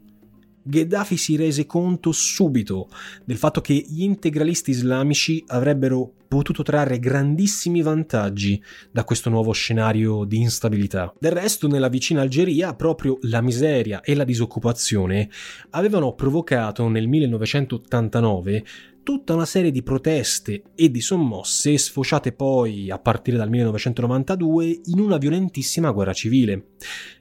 Gheddafi 0.68 1.16
si 1.16 1.34
rese 1.36 1.64
conto 1.64 2.12
subito 2.12 2.90
del 3.24 3.38
fatto 3.38 3.62
che 3.62 3.72
gli 3.72 4.02
integralisti 4.02 4.70
islamici 4.70 5.42
avrebbero 5.46 6.12
potuto 6.28 6.62
trarre 6.62 6.98
grandissimi 6.98 7.80
vantaggi 7.80 8.62
da 8.90 9.02
questo 9.02 9.30
nuovo 9.30 9.52
scenario 9.52 10.24
di 10.24 10.36
instabilità. 10.36 11.14
Del 11.18 11.32
resto, 11.32 11.68
nella 11.68 11.88
vicina 11.88 12.20
Algeria, 12.20 12.74
proprio 12.74 13.16
la 13.22 13.40
miseria 13.40 14.02
e 14.02 14.14
la 14.14 14.24
disoccupazione 14.24 15.30
avevano 15.70 16.12
provocato 16.12 16.86
nel 16.88 17.08
1989 17.08 18.64
tutta 19.02 19.32
una 19.32 19.46
serie 19.46 19.70
di 19.70 19.82
proteste 19.82 20.64
e 20.74 20.90
di 20.90 21.00
sommosse 21.00 21.78
sfociate 21.78 22.32
poi 22.32 22.90
a 22.90 22.98
partire 22.98 23.38
dal 23.38 23.48
1992 23.48 24.80
in 24.84 25.00
una 25.00 25.16
violentissima 25.16 25.92
guerra 25.92 26.12
civile. 26.12 26.72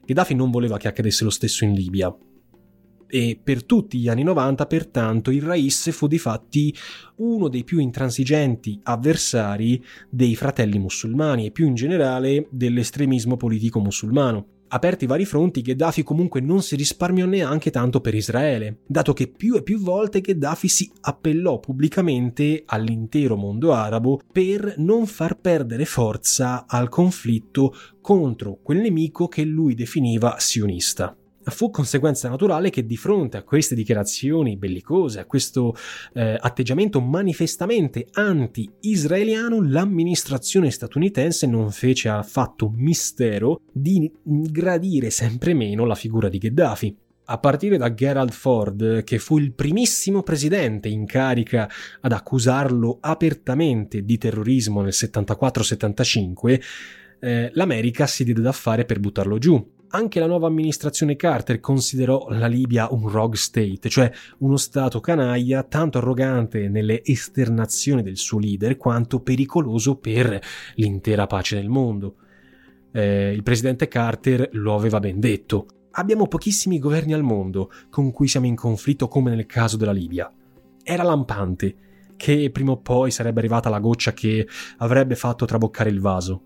Gheddafi 0.04 0.34
non 0.34 0.50
voleva 0.50 0.76
che 0.76 0.88
accadesse 0.88 1.24
lo 1.24 1.30
stesso 1.30 1.64
in 1.64 1.72
Libia, 1.72 2.14
e 3.08 3.38
per 3.42 3.64
tutti 3.64 3.98
gli 3.98 4.08
anni 4.08 4.22
90 4.22 4.66
pertanto 4.66 5.30
il 5.30 5.42
Rais 5.42 5.90
fu 5.90 6.06
di 6.06 6.18
fatti 6.18 6.74
uno 7.16 7.48
dei 7.48 7.64
più 7.64 7.78
intransigenti 7.78 8.78
avversari 8.82 9.82
dei 10.08 10.36
fratelli 10.36 10.78
musulmani 10.78 11.46
e 11.46 11.50
più 11.50 11.66
in 11.66 11.74
generale 11.74 12.46
dell'estremismo 12.50 13.36
politico 13.36 13.80
musulmano. 13.80 14.46
Aperti 14.70 15.06
vari 15.06 15.24
fronti, 15.24 15.62
Gheddafi 15.62 16.02
comunque 16.02 16.42
non 16.42 16.60
si 16.60 16.76
risparmiò 16.76 17.24
neanche 17.24 17.70
tanto 17.70 18.02
per 18.02 18.14
Israele, 18.14 18.80
dato 18.86 19.14
che 19.14 19.28
più 19.28 19.56
e 19.56 19.62
più 19.62 19.80
volte 19.80 20.20
Gheddafi 20.20 20.68
si 20.68 20.90
appellò 21.00 21.58
pubblicamente 21.58 22.64
all'intero 22.66 23.36
mondo 23.36 23.72
arabo 23.72 24.20
per 24.30 24.74
non 24.76 25.06
far 25.06 25.38
perdere 25.38 25.86
forza 25.86 26.66
al 26.68 26.90
conflitto 26.90 27.74
contro 28.02 28.58
quel 28.62 28.80
nemico 28.80 29.26
che 29.26 29.42
lui 29.42 29.74
definiva 29.74 30.36
sionista 30.38 31.17
fu 31.50 31.70
conseguenza 31.70 32.28
naturale 32.28 32.70
che 32.70 32.84
di 32.86 32.96
fronte 32.96 33.36
a 33.36 33.42
queste 33.42 33.74
dichiarazioni 33.74 34.56
bellicose, 34.56 35.20
a 35.20 35.24
questo 35.24 35.74
eh, 36.14 36.36
atteggiamento 36.40 37.00
manifestamente 37.00 38.06
anti-israeliano, 38.12 39.62
l'amministrazione 39.62 40.70
statunitense 40.70 41.46
non 41.46 41.70
fece 41.70 42.08
affatto 42.08 42.72
mistero 42.74 43.60
di 43.72 44.10
gradire 44.22 45.10
sempre 45.10 45.54
meno 45.54 45.84
la 45.84 45.94
figura 45.94 46.28
di 46.28 46.38
Gheddafi. 46.38 46.96
A 47.30 47.38
partire 47.38 47.76
da 47.76 47.92
Gerald 47.92 48.30
Ford, 48.30 49.04
che 49.04 49.18
fu 49.18 49.36
il 49.36 49.52
primissimo 49.52 50.22
presidente 50.22 50.88
in 50.88 51.04
carica 51.04 51.68
ad 52.00 52.12
accusarlo 52.12 52.98
apertamente 53.02 54.02
di 54.02 54.16
terrorismo 54.16 54.80
nel 54.80 54.94
74-75, 54.94 56.60
eh, 57.20 57.50
l'America 57.52 58.06
si 58.06 58.24
diede 58.24 58.40
da 58.40 58.52
fare 58.52 58.86
per 58.86 58.98
buttarlo 58.98 59.36
giù 59.36 59.76
anche 59.90 60.20
la 60.20 60.26
nuova 60.26 60.46
amministrazione 60.46 61.16
Carter 61.16 61.60
considerò 61.60 62.28
la 62.30 62.46
Libia 62.46 62.88
un 62.90 63.08
rogue 63.08 63.36
state, 63.36 63.88
cioè 63.88 64.10
uno 64.38 64.56
stato 64.56 65.00
canaglia 65.00 65.62
tanto 65.62 65.98
arrogante 65.98 66.68
nelle 66.68 67.02
esternazioni 67.04 68.02
del 68.02 68.16
suo 68.16 68.38
leader 68.38 68.76
quanto 68.76 69.20
pericoloso 69.20 69.96
per 69.96 70.40
l'intera 70.74 71.26
pace 71.26 71.56
del 71.56 71.68
mondo. 71.68 72.16
Eh, 72.92 73.32
il 73.32 73.42
presidente 73.42 73.88
Carter 73.88 74.48
lo 74.52 74.74
aveva 74.74 75.00
ben 75.00 75.20
detto. 75.20 75.66
Abbiamo 75.92 76.28
pochissimi 76.28 76.78
governi 76.78 77.12
al 77.12 77.22
mondo 77.22 77.70
con 77.90 78.10
cui 78.12 78.28
siamo 78.28 78.46
in 78.46 78.54
conflitto 78.54 79.08
come 79.08 79.34
nel 79.34 79.46
caso 79.46 79.76
della 79.76 79.92
Libia. 79.92 80.32
Era 80.82 81.02
lampante 81.02 81.76
che 82.16 82.50
prima 82.50 82.72
o 82.72 82.80
poi 82.80 83.10
sarebbe 83.10 83.38
arrivata 83.38 83.68
la 83.68 83.78
goccia 83.78 84.12
che 84.12 84.46
avrebbe 84.78 85.14
fatto 85.14 85.44
traboccare 85.44 85.88
il 85.88 86.00
vaso. 86.00 86.42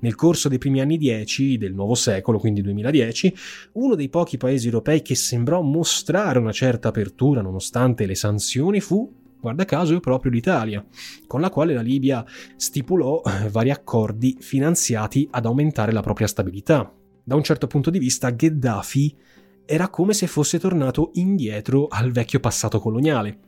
Nel 0.00 0.14
corso 0.14 0.48
dei 0.48 0.58
primi 0.58 0.80
anni 0.80 0.98
10 0.98 1.58
del 1.58 1.74
nuovo 1.74 1.94
secolo, 1.94 2.38
quindi 2.38 2.62
2010, 2.62 3.34
uno 3.72 3.94
dei 3.94 4.08
pochi 4.08 4.36
paesi 4.36 4.66
europei 4.66 5.02
che 5.02 5.14
sembrò 5.14 5.60
mostrare 5.62 6.38
una 6.38 6.52
certa 6.52 6.88
apertura 6.88 7.40
nonostante 7.40 8.06
le 8.06 8.14
sanzioni 8.14 8.80
fu 8.80 9.24
guarda 9.46 9.64
caso, 9.64 10.00
proprio 10.00 10.32
l'Italia, 10.32 10.84
con 11.28 11.40
la 11.40 11.50
quale 11.50 11.72
la 11.72 11.80
Libia 11.80 12.24
stipulò 12.56 13.22
eh, 13.22 13.48
vari 13.48 13.70
accordi 13.70 14.36
finanziati 14.40 15.28
ad 15.30 15.46
aumentare 15.46 15.92
la 15.92 16.02
propria 16.02 16.26
stabilità. 16.26 16.92
Da 17.22 17.34
un 17.36 17.44
certo 17.44 17.68
punto 17.68 17.90
di 17.90 18.00
vista, 18.00 18.30
Gheddafi 18.30 19.16
era 19.64 19.88
come 19.88 20.14
se 20.14 20.26
fosse 20.26 20.58
tornato 20.58 21.10
indietro 21.14 21.86
al 21.88 22.10
vecchio 22.10 22.40
passato 22.40 22.80
coloniale. 22.80 23.38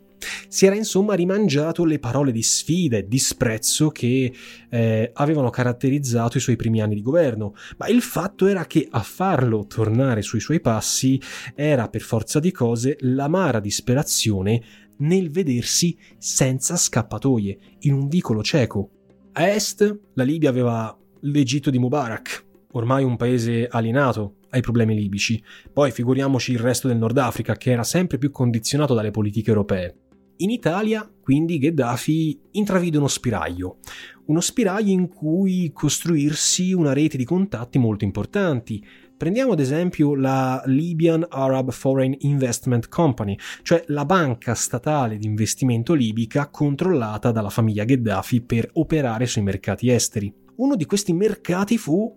Si 0.48 0.66
era 0.66 0.74
insomma 0.74 1.14
rimangiato 1.14 1.84
le 1.84 1.98
parole 1.98 2.32
di 2.32 2.42
sfida 2.42 2.96
e 2.96 3.06
disprezzo 3.06 3.90
che 3.90 4.32
eh, 4.70 5.10
avevano 5.14 5.50
caratterizzato 5.50 6.38
i 6.38 6.40
suoi 6.40 6.56
primi 6.56 6.80
anni 6.80 6.94
di 6.94 7.02
governo, 7.02 7.54
ma 7.76 7.88
il 7.88 8.02
fatto 8.02 8.46
era 8.46 8.66
che 8.66 8.86
a 8.90 9.00
farlo 9.00 9.66
tornare 9.66 10.22
sui 10.22 10.40
suoi 10.40 10.60
passi 10.60 11.20
era 11.54 11.88
per 11.88 12.00
forza 12.00 12.40
di 12.40 12.50
cose 12.50 12.96
l'amara 13.00 13.60
disperazione 13.60 14.62
nel 14.98 15.30
vedersi 15.30 15.96
senza 16.18 16.76
scappatoie, 16.76 17.58
in 17.80 17.94
un 17.94 18.08
vicolo 18.08 18.42
cieco. 18.42 18.90
A 19.32 19.48
est 19.48 20.00
la 20.14 20.24
Libia 20.24 20.48
aveva 20.48 20.96
l'Egitto 21.20 21.70
di 21.70 21.78
Mubarak, 21.78 22.46
ormai 22.72 23.04
un 23.04 23.16
paese 23.16 23.68
alienato 23.70 24.36
ai 24.50 24.60
problemi 24.60 24.94
libici. 24.94 25.42
Poi 25.72 25.90
figuriamoci 25.90 26.52
il 26.52 26.58
resto 26.58 26.88
del 26.88 26.96
Nord 26.96 27.18
Africa, 27.18 27.56
che 27.56 27.70
era 27.70 27.84
sempre 27.84 28.18
più 28.18 28.30
condizionato 28.30 28.94
dalle 28.94 29.10
politiche 29.10 29.50
europee. 29.50 30.07
In 30.40 30.50
Italia, 30.50 31.10
quindi, 31.20 31.58
Gheddafi 31.58 32.38
intravide 32.52 32.96
uno 32.96 33.08
spiraglio, 33.08 33.78
uno 34.26 34.40
spiraglio 34.40 34.92
in 34.92 35.08
cui 35.08 35.72
costruirsi 35.72 36.72
una 36.72 36.92
rete 36.92 37.16
di 37.16 37.24
contatti 37.24 37.78
molto 37.78 38.04
importanti, 38.04 38.84
Prendiamo 39.18 39.50
ad 39.50 39.58
esempio 39.58 40.14
la 40.14 40.62
Libyan 40.66 41.26
Arab 41.28 41.72
Foreign 41.72 42.14
Investment 42.18 42.88
Company, 42.88 43.36
cioè 43.62 43.82
la 43.88 44.04
banca 44.04 44.54
statale 44.54 45.18
di 45.18 45.26
investimento 45.26 45.92
libica 45.92 46.46
controllata 46.46 47.32
dalla 47.32 47.50
famiglia 47.50 47.82
Gheddafi 47.82 48.40
per 48.42 48.70
operare 48.74 49.26
sui 49.26 49.42
mercati 49.42 49.90
esteri. 49.90 50.32
Uno 50.58 50.74
di 50.74 50.86
questi 50.86 51.12
mercati 51.12 51.78
fu, 51.78 52.12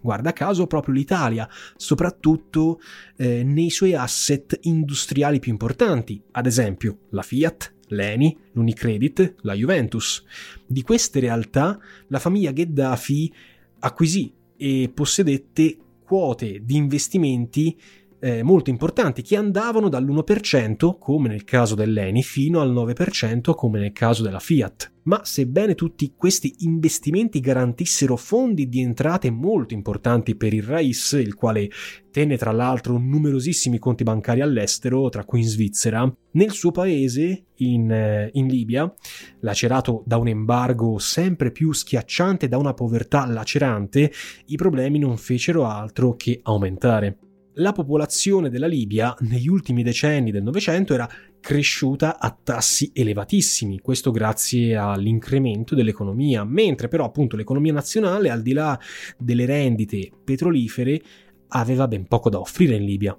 guarda 0.00 0.32
caso, 0.32 0.68
proprio 0.68 0.94
l'Italia, 0.94 1.48
soprattutto 1.74 2.78
eh, 3.16 3.42
nei 3.42 3.68
suoi 3.68 3.94
asset 3.94 4.56
industriali 4.62 5.40
più 5.40 5.50
importanti, 5.50 6.22
ad 6.30 6.46
esempio 6.46 6.98
la 7.10 7.22
Fiat, 7.22 7.74
l'Eni, 7.88 8.38
l'Unicredit, 8.52 9.34
la 9.40 9.54
Juventus. 9.54 10.22
Di 10.64 10.82
queste 10.82 11.18
realtà 11.18 11.80
la 12.06 12.20
famiglia 12.20 12.52
Gheddafi 12.52 13.34
acquisì 13.80 14.32
e 14.56 14.88
possedette 14.94 15.76
quote 16.04 16.60
di 16.62 16.76
investimenti 16.76 17.76
eh, 18.20 18.42
molto 18.42 18.70
importanti 18.70 19.22
che 19.22 19.36
andavano 19.36 19.88
dall'1% 19.88 20.96
come 20.98 21.28
nel 21.28 21.44
caso 21.44 21.74
dell'Eni 21.74 22.22
fino 22.22 22.60
al 22.60 22.72
9% 22.72 23.54
come 23.54 23.78
nel 23.78 23.92
caso 23.92 24.22
della 24.22 24.38
Fiat. 24.38 24.92
Ma 25.02 25.24
sebbene 25.24 25.74
tutti 25.74 26.12
questi 26.14 26.54
investimenti 26.58 27.40
garantissero 27.40 28.16
fondi 28.16 28.68
di 28.68 28.80
entrate 28.80 29.30
molto 29.30 29.72
importanti 29.72 30.36
per 30.36 30.52
il 30.52 30.62
Rais, 30.62 31.12
il 31.12 31.34
quale 31.34 31.70
tenne 32.10 32.36
tra 32.36 32.52
l'altro 32.52 32.98
numerosissimi 32.98 33.78
conti 33.78 34.04
bancari 34.04 34.42
all'estero, 34.42 35.08
tra 35.08 35.24
cui 35.24 35.40
in 35.40 35.46
Svizzera, 35.46 36.14
nel 36.32 36.50
suo 36.50 36.70
paese, 36.70 37.46
in, 37.56 37.90
eh, 37.90 38.28
in 38.34 38.46
Libia, 38.46 38.92
lacerato 39.40 40.02
da 40.04 40.18
un 40.18 40.28
embargo 40.28 40.98
sempre 40.98 41.50
più 41.50 41.72
schiacciante, 41.72 42.48
da 42.48 42.58
una 42.58 42.74
povertà 42.74 43.24
lacerante, 43.26 44.12
i 44.46 44.56
problemi 44.56 44.98
non 44.98 45.16
fecero 45.16 45.64
altro 45.64 46.14
che 46.14 46.40
aumentare 46.42 47.16
la 47.60 47.72
popolazione 47.72 48.48
della 48.48 48.66
Libia 48.66 49.14
negli 49.20 49.48
ultimi 49.48 49.82
decenni 49.82 50.30
del 50.30 50.42
Novecento 50.42 50.94
era 50.94 51.08
cresciuta 51.40 52.18
a 52.18 52.30
tassi 52.30 52.90
elevatissimi, 52.94 53.80
questo 53.80 54.10
grazie 54.10 54.76
all'incremento 54.76 55.74
dell'economia, 55.74 56.42
mentre 56.44 56.88
però 56.88 57.04
appunto 57.04 57.36
l'economia 57.36 57.72
nazionale, 57.72 58.30
al 58.30 58.42
di 58.42 58.52
là 58.52 58.78
delle 59.18 59.44
rendite 59.44 60.10
petrolifere, 60.24 61.00
aveva 61.48 61.86
ben 61.86 62.06
poco 62.06 62.30
da 62.30 62.40
offrire 62.40 62.76
in 62.76 62.84
Libia. 62.84 63.18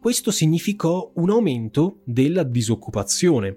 Questo 0.00 0.30
significò 0.30 1.10
un 1.14 1.30
aumento 1.30 2.00
della 2.04 2.42
disoccupazione, 2.42 3.56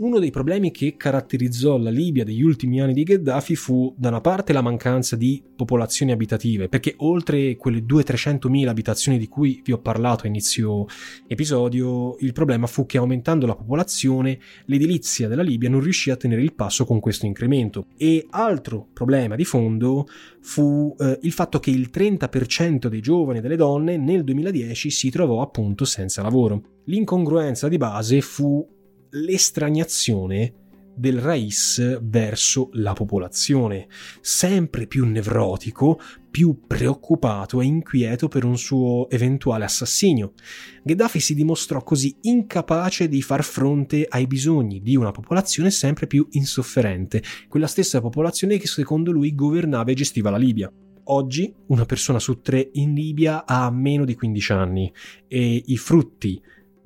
uno 0.00 0.18
dei 0.18 0.30
problemi 0.30 0.70
che 0.70 0.96
caratterizzò 0.96 1.76
la 1.76 1.90
Libia 1.90 2.24
degli 2.24 2.42
ultimi 2.42 2.80
anni 2.80 2.94
di 2.94 3.02
Gheddafi 3.02 3.54
fu 3.54 3.94
da 3.98 4.08
una 4.08 4.20
parte 4.20 4.52
la 4.52 4.62
mancanza 4.62 5.14
di 5.14 5.42
popolazioni 5.54 6.12
abitative, 6.12 6.68
perché 6.68 6.94
oltre 6.98 7.56
quelle 7.56 7.84
200-300 7.84 8.48
mila 8.48 8.70
abitazioni 8.70 9.18
di 9.18 9.28
cui 9.28 9.60
vi 9.62 9.72
ho 9.72 9.78
parlato 9.78 10.24
a 10.24 10.28
inizio 10.28 10.86
episodio, 11.26 12.16
il 12.20 12.32
problema 12.32 12.66
fu 12.66 12.86
che 12.86 12.96
aumentando 12.96 13.46
la 13.46 13.54
popolazione 13.54 14.38
l'edilizia 14.66 15.28
della 15.28 15.42
Libia 15.42 15.68
non 15.68 15.80
riuscì 15.80 16.10
a 16.10 16.16
tenere 16.16 16.42
il 16.42 16.54
passo 16.54 16.86
con 16.86 16.98
questo 17.00 17.26
incremento. 17.26 17.86
E 17.96 18.26
altro 18.30 18.88
problema 18.92 19.36
di 19.36 19.44
fondo 19.44 20.06
fu 20.40 20.94
eh, 20.98 21.18
il 21.22 21.32
fatto 21.32 21.60
che 21.60 21.70
il 21.70 21.90
30% 21.92 22.86
dei 22.86 23.00
giovani 23.00 23.38
e 23.38 23.42
delle 23.42 23.56
donne 23.56 23.98
nel 23.98 24.24
2010 24.24 24.90
si 24.90 25.10
trovò 25.10 25.42
appunto 25.42 25.84
senza 25.84 26.22
lavoro. 26.22 26.78
L'incongruenza 26.84 27.68
di 27.68 27.76
base 27.76 28.20
fu 28.22 28.66
l'estraniazione 29.10 30.54
del 31.00 31.18
Rais 31.18 31.98
verso 32.02 32.68
la 32.72 32.92
popolazione, 32.92 33.88
sempre 34.20 34.86
più 34.86 35.06
nevrotico, 35.06 35.98
più 36.30 36.60
preoccupato 36.66 37.60
e 37.60 37.64
inquieto 37.64 38.28
per 38.28 38.44
un 38.44 38.58
suo 38.58 39.08
eventuale 39.08 39.64
assassinio. 39.64 40.34
Gheddafi 40.82 41.18
si 41.18 41.34
dimostrò 41.34 41.82
così 41.82 42.14
incapace 42.22 43.08
di 43.08 43.22
far 43.22 43.42
fronte 43.42 44.06
ai 44.08 44.26
bisogni 44.26 44.82
di 44.82 44.94
una 44.94 45.10
popolazione 45.10 45.70
sempre 45.70 46.06
più 46.06 46.26
insofferente, 46.32 47.22
quella 47.48 47.66
stessa 47.66 48.00
popolazione 48.00 48.58
che 48.58 48.66
secondo 48.66 49.10
lui 49.10 49.34
governava 49.34 49.90
e 49.90 49.94
gestiva 49.94 50.30
la 50.30 50.36
Libia. 50.36 50.70
Oggi 51.04 51.52
una 51.68 51.86
persona 51.86 52.20
su 52.20 52.40
tre 52.40 52.68
in 52.74 52.94
Libia 52.94 53.44
ha 53.46 53.68
meno 53.70 54.04
di 54.04 54.14
15 54.14 54.52
anni 54.52 54.92
e 55.26 55.62
i 55.66 55.76
frutti 55.76 56.40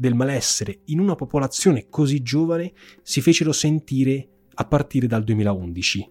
del 0.05 0.14
malessere 0.14 0.80
in 0.86 1.00
una 1.00 1.14
popolazione 1.14 1.86
così 1.88 2.20
giovane 2.20 2.74
si 3.02 3.22
fecero 3.22 3.52
sentire 3.52 4.28
a 4.52 4.66
partire 4.66 5.07
dal 5.07 5.24
2011. 5.24 6.11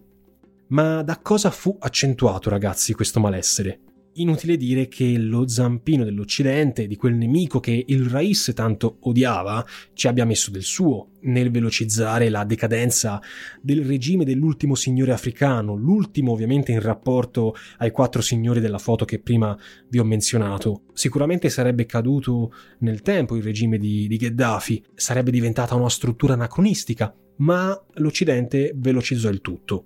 Ma 0.70 1.04
da 1.04 1.20
cosa 1.20 1.52
fu 1.52 1.78
accentuato, 1.80 2.50
ragazzi, 2.50 2.96
questo 2.96 3.20
malessere? 3.20 3.93
Inutile 4.16 4.58
dire 4.58 4.88
che 4.88 5.18
lo 5.18 5.48
zampino 5.48 6.04
dell'Occidente, 6.04 6.86
di 6.86 6.96
quel 6.96 7.16
nemico 7.16 7.60
che 7.60 7.84
il 7.88 8.06
Rais 8.06 8.52
tanto 8.54 8.98
odiava, 9.02 9.66
ci 9.94 10.08
abbia 10.08 10.24
messo 10.24 10.52
del 10.52 10.62
suo 10.62 11.14
nel 11.22 11.50
velocizzare 11.50 12.30
la 12.30 12.44
decadenza 12.44 13.20
del 13.60 13.84
regime 13.84 14.24
dell'ultimo 14.24 14.76
signore 14.76 15.14
africano, 15.14 15.74
l'ultimo 15.76 16.32
ovviamente 16.32 16.72
in 16.72 16.82
rapporto 16.82 17.56
ai 17.78 17.90
quattro 17.90 18.22
signori 18.22 18.60
della 18.60 18.78
foto 18.78 19.04
che 19.04 19.18
prima 19.18 19.58
vi 19.90 19.98
ho 19.98 20.04
menzionato. 20.04 20.84
Sicuramente 20.94 21.50
sarebbe 21.50 21.88
caduto 21.88 22.54
nel 22.80 23.02
tempo 23.02 23.36
il 23.36 23.42
regime 23.42 23.80
di, 23.80 24.08
di 24.08 24.18
Gheddafi, 24.18 24.84
sarebbe 24.94 25.32
diventata 25.32 25.74
una 25.74 25.90
struttura 25.90 26.34
anacronistica, 26.34 27.12
ma 27.38 27.76
l'Occidente 27.96 28.74
velocizzò 28.76 29.30
il 29.30 29.42
tutto 29.42 29.86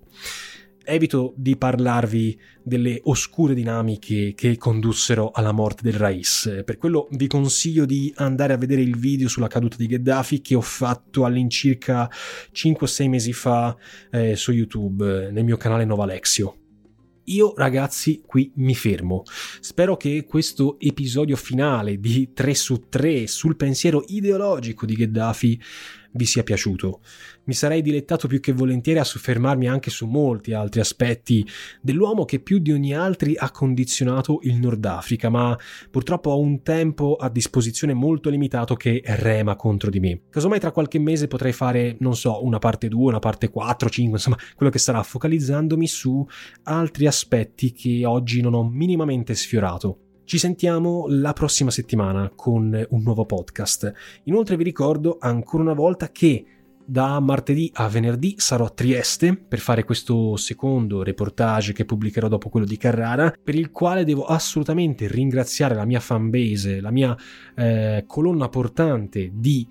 evito 0.87 1.33
di 1.35 1.57
parlarvi 1.57 2.39
delle 2.63 3.01
oscure 3.03 3.53
dinamiche 3.53 4.33
che 4.35 4.57
condussero 4.57 5.31
alla 5.31 5.51
morte 5.51 5.83
del 5.83 5.93
Rais. 5.93 6.63
Per 6.65 6.77
quello 6.77 7.07
vi 7.11 7.27
consiglio 7.27 7.85
di 7.85 8.11
andare 8.15 8.53
a 8.53 8.57
vedere 8.57 8.81
il 8.81 8.97
video 8.97 9.27
sulla 9.27 9.47
caduta 9.47 9.75
di 9.77 9.87
Gheddafi 9.87 10.41
che 10.41 10.55
ho 10.55 10.61
fatto 10.61 11.25
all'incirca 11.25 12.09
5-6 12.53 13.09
mesi 13.09 13.33
fa 13.33 13.75
eh, 14.11 14.35
su 14.35 14.51
YouTube 14.51 15.29
nel 15.31 15.43
mio 15.43 15.57
canale 15.57 15.85
Nova 15.85 16.03
Alexio. 16.03 16.55
Io 17.29 17.53
ragazzi 17.57 18.21
qui 18.25 18.51
mi 18.55 18.73
fermo. 18.73 19.23
Spero 19.59 19.97
che 19.97 20.23
questo 20.25 20.79
episodio 20.79 21.35
finale 21.35 21.99
di 21.99 22.31
3 22.33 22.53
su 22.55 22.87
3 22.87 23.27
sul 23.27 23.57
pensiero 23.57 24.03
ideologico 24.07 24.85
di 24.85 24.95
Gheddafi 24.95 25.61
vi 26.17 26.25
sia 26.25 26.43
piaciuto. 26.43 26.99
Mi 27.45 27.53
sarei 27.53 27.81
dilettato 27.81 28.27
più 28.27 28.41
che 28.41 28.51
volentieri 28.51 28.99
a 28.99 29.05
soffermarmi 29.05 29.69
anche 29.69 29.89
su 29.89 30.05
molti 30.05 30.51
altri 30.51 30.81
aspetti 30.81 31.47
dell'uomo 31.81 32.25
che 32.25 32.39
più 32.39 32.57
di 32.59 32.73
ogni 32.73 32.93
altri 32.93 33.35
ha 33.37 33.51
condizionato 33.51 34.39
il 34.41 34.55
Nord 34.55 34.83
Africa, 34.83 35.29
ma 35.29 35.57
purtroppo 35.89 36.31
ho 36.31 36.39
un 36.39 36.61
tempo 36.61 37.15
a 37.15 37.29
disposizione 37.29 37.93
molto 37.93 38.29
limitato 38.29 38.75
che 38.75 39.01
rema 39.05 39.55
contro 39.55 39.89
di 39.89 40.01
me. 40.01 40.21
Casomai 40.29 40.59
tra 40.59 40.71
qualche 40.71 40.99
mese 40.99 41.27
potrei 41.27 41.53
fare, 41.53 41.95
non 41.99 42.15
so, 42.15 42.43
una 42.43 42.59
parte 42.59 42.89
2, 42.89 43.07
una 43.07 43.19
parte 43.19 43.49
4, 43.49 43.89
5, 43.89 44.17
insomma, 44.17 44.37
quello 44.55 44.71
che 44.71 44.79
sarà, 44.79 45.01
focalizzandomi 45.03 45.87
su 45.87 46.25
altri 46.63 47.07
aspetti 47.07 47.71
che 47.71 48.05
oggi 48.05 48.41
non 48.41 48.55
ho 48.55 48.67
minimamente 48.67 49.35
sfiorato. 49.35 50.06
Ci 50.27 50.39
sentiamo 50.39 51.05
la 51.07 51.31
prossima 51.31 51.71
settimana 51.71 52.29
con 52.35 52.85
un 52.89 53.01
nuovo 53.01 53.25
podcast. 53.25 53.93
Inoltre 54.23 54.57
vi 54.57 54.65
ricordo 54.65 55.15
ancora 55.21 55.63
una 55.63 55.73
volta 55.73 56.11
che 56.11 56.45
da 56.83 57.17
martedì 57.21 57.71
a 57.75 57.87
venerdì 57.87 58.35
sarò 58.37 58.65
a 58.65 58.69
Trieste 58.69 59.37
per 59.37 59.59
fare 59.59 59.85
questo 59.85 60.35
secondo 60.35 61.01
reportage 61.01 61.71
che 61.71 61.85
pubblicherò 61.85 62.27
dopo 62.27 62.49
quello 62.49 62.65
di 62.65 62.75
Carrara, 62.75 63.33
per 63.41 63.55
il 63.55 63.71
quale 63.71 64.03
devo 64.03 64.25
assolutamente 64.25 65.07
ringraziare 65.07 65.75
la 65.75 65.85
mia 65.85 66.01
fanbase, 66.01 66.81
la 66.81 66.91
mia 66.91 67.15
eh, 67.55 68.03
colonna 68.05 68.49
portante 68.49 69.31
di 69.33 69.65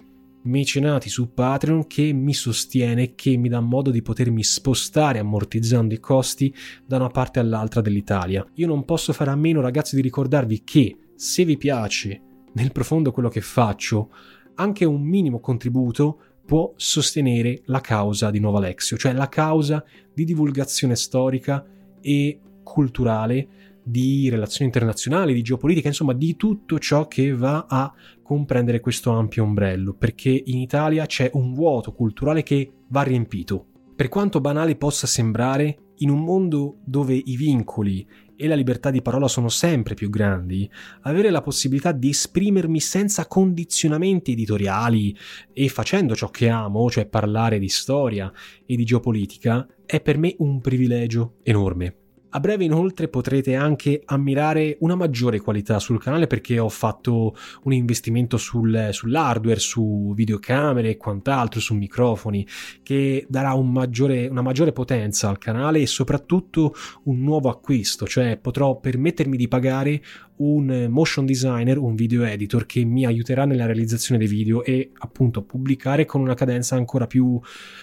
mecenati 0.47 1.09
su 1.09 1.33
Patreon 1.35 1.87
che 1.87 2.13
mi 2.13 2.33
sostiene, 2.33 3.15
che 3.15 3.37
mi 3.37 3.49
dà 3.49 3.61
modo 3.61 3.91
di 3.91 4.01
potermi 4.01 4.43
spostare 4.43 5.19
ammortizzando 5.19 5.93
i 5.93 6.01
costi 6.01 6.55
da 6.87 6.97
una 6.97 7.09
parte 7.09 7.39
all'altra 7.39 7.81
dell'Italia. 7.81 8.47
Io 8.55 8.67
non 8.67 8.85
posso 8.85 9.13
fare 9.13 9.31
a 9.31 9.37
meno, 9.37 9.61
ragazzi, 9.61 9.97
di 9.97 10.03
ricordarvi 10.03 10.63
che 10.65 10.97
se 11.15 11.45
vi 11.45 11.57
piace 11.57 12.21
nel 12.53 12.73
profondo 12.73 13.13
quello 13.13 13.29
che 13.29 13.41
faccio, 13.41 14.11
anche 14.55 14.85
un 14.85 15.03
minimo 15.03 15.41
contributo 15.41 16.21
può 16.47 16.73
sostenere 16.77 17.63
la 17.67 17.81
causa 17.81 18.31
di 18.31 18.41
Nova 18.41 18.61
Lexio, 18.61 18.97
cioè 18.97 19.13
la 19.13 19.29
causa 19.29 19.85
di 20.15 20.25
divulgazione 20.25 20.97
storica 20.97 21.65
e 22.01 22.41
culturale 22.63 23.49
di 23.89 24.29
relazioni 24.29 24.67
internazionali, 24.67 25.33
di 25.33 25.43
geopolitica, 25.43 25.87
insomma 25.87 26.13
di 26.13 26.35
tutto 26.35 26.81
ciò 26.81 27.07
che 27.07 27.33
va 27.33 27.67
a 27.69 27.93
comprendere 28.21 28.81
questo 28.81 29.13
ampio 29.13 29.45
ombrello, 29.45 29.95
perché 29.95 30.43
in 30.47 30.59
Italia 30.59 31.07
c'è 31.07 31.31
un 31.35 31.55
vuoto 31.55 31.93
culturale 31.93 32.43
che 32.43 32.73
va 32.89 33.03
riempito. 33.03 33.67
Per 33.95 34.09
quanto 34.09 34.41
banale 34.41 34.75
possa 34.75 35.07
sembrare, 35.07 35.79
in 35.99 36.11
un 36.11 36.25
mondo 36.25 36.79
dove 36.85 37.15
i 37.15 37.37
vincoli 37.37 38.07
e 38.35 38.49
la 38.49 38.57
libertà 38.57 38.91
di 38.91 39.01
parola 39.01 39.29
sono 39.29 39.49
sempre 39.49 39.95
più 39.95 40.11
grandi, 40.11 40.69
avere 41.03 41.31
la 41.31 41.41
possibilità 41.41 41.93
di 41.93 42.09
esprimermi 42.11 42.81
senza 42.81 43.27
condizionamenti 43.27 44.33
editoriali 44.33 45.17
e 45.53 45.69
facendo 45.69 46.17
ciò 46.17 46.29
che 46.29 46.49
amo, 46.49 46.91
cioè 46.91 47.07
parlare 47.07 47.61
di 47.61 47.69
storia 47.69 48.31
e 48.67 48.75
di 48.75 48.85
geopolitica, 48.85 49.67
è 49.87 50.01
per 50.01 50.19
me 50.19 50.35
un 50.39 50.61
privilegio 50.61 51.37
enorme. 51.45 52.06
A 52.37 52.41
breve 52.41 52.65
inoltre 52.65 53.09
potrete 53.09 53.55
anche 53.55 54.03
ammirare 54.05 54.77
una 54.81 54.95
maggiore 54.95 55.41
qualità 55.41 55.79
sul 55.79 55.99
canale 55.99 56.27
perché 56.27 56.59
ho 56.59 56.69
fatto 56.69 57.35
un 57.63 57.73
investimento 57.73 58.37
sul, 58.37 58.91
sull'hardware, 58.93 59.59
su 59.59 60.13
videocamere 60.15 60.91
e 60.91 60.97
quant'altro, 60.99 61.61
su 61.61 61.73
microfoni, 61.75 62.47
che 62.83 63.25
darà 63.27 63.55
un 63.55 63.73
maggiore, 63.73 64.27
una 64.27 64.43
maggiore 64.43 64.73
potenza 64.73 65.31
al 65.31 65.39
canale 65.39 65.81
e 65.81 65.87
soprattutto 65.87 66.75
un 67.05 67.23
nuovo 67.23 67.49
acquisto, 67.49 68.07
cioè 68.07 68.37
potrò 68.37 68.79
permettermi 68.81 69.39
di 69.39 69.49
pagare 69.49 70.03
un 70.37 70.89
motion 70.91 71.25
designer, 71.25 71.79
un 71.79 71.95
video 71.95 72.23
editor 72.23 72.67
che 72.67 72.85
mi 72.85 73.07
aiuterà 73.07 73.47
nella 73.47 73.65
realizzazione 73.65 74.19
dei 74.19 74.29
video 74.29 74.63
e 74.63 74.91
appunto 74.99 75.43
pubblicare 75.43 76.05
con 76.05 76.21
una 76.21 76.35
cadenza 76.35 76.77
ancora 76.77 77.07
più, 77.07 77.41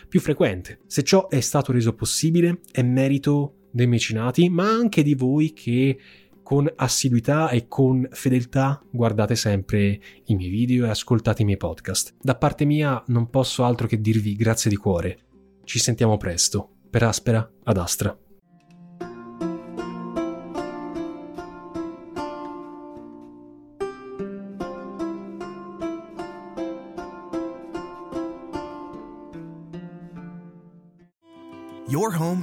più 0.08 0.20
frequente. 0.20 0.82
Se 0.86 1.02
ciò 1.02 1.28
è 1.28 1.40
stato 1.40 1.72
reso 1.72 1.96
possibile 1.96 2.60
è 2.72 2.84
merito 2.84 3.56
dei 3.74 3.88
mecenati, 3.88 4.48
ma 4.50 4.70
anche 4.70 5.04
di 5.04 5.16
voi 5.16 5.52
che 5.52 5.98
con 6.44 6.72
assiduità 6.76 7.50
e 7.50 7.68
con 7.68 8.08
fedeltà 8.12 8.82
guardate 8.92 9.36
sempre 9.36 10.00
i 10.26 10.36
miei 10.36 10.50
video 10.50 10.86
e 10.86 10.90
ascoltate 10.90 11.42
i 11.42 11.46
miei 11.46 11.58
podcast. 11.58 12.14
Da 12.22 12.36
parte 12.36 12.66
mia 12.66 13.02
non 13.08 13.30
posso 13.30 13.64
altro 13.64 13.88
che 13.88 14.00
dirvi 14.00 14.36
grazie 14.36 14.70
di 14.70 14.76
cuore. 14.76 15.20
Ci 15.64 15.80
sentiamo 15.80 16.18
presto. 16.18 16.70
Per 16.90 17.02
Aspera 17.02 17.50
ad 17.64 17.78
Astra. 17.78 18.23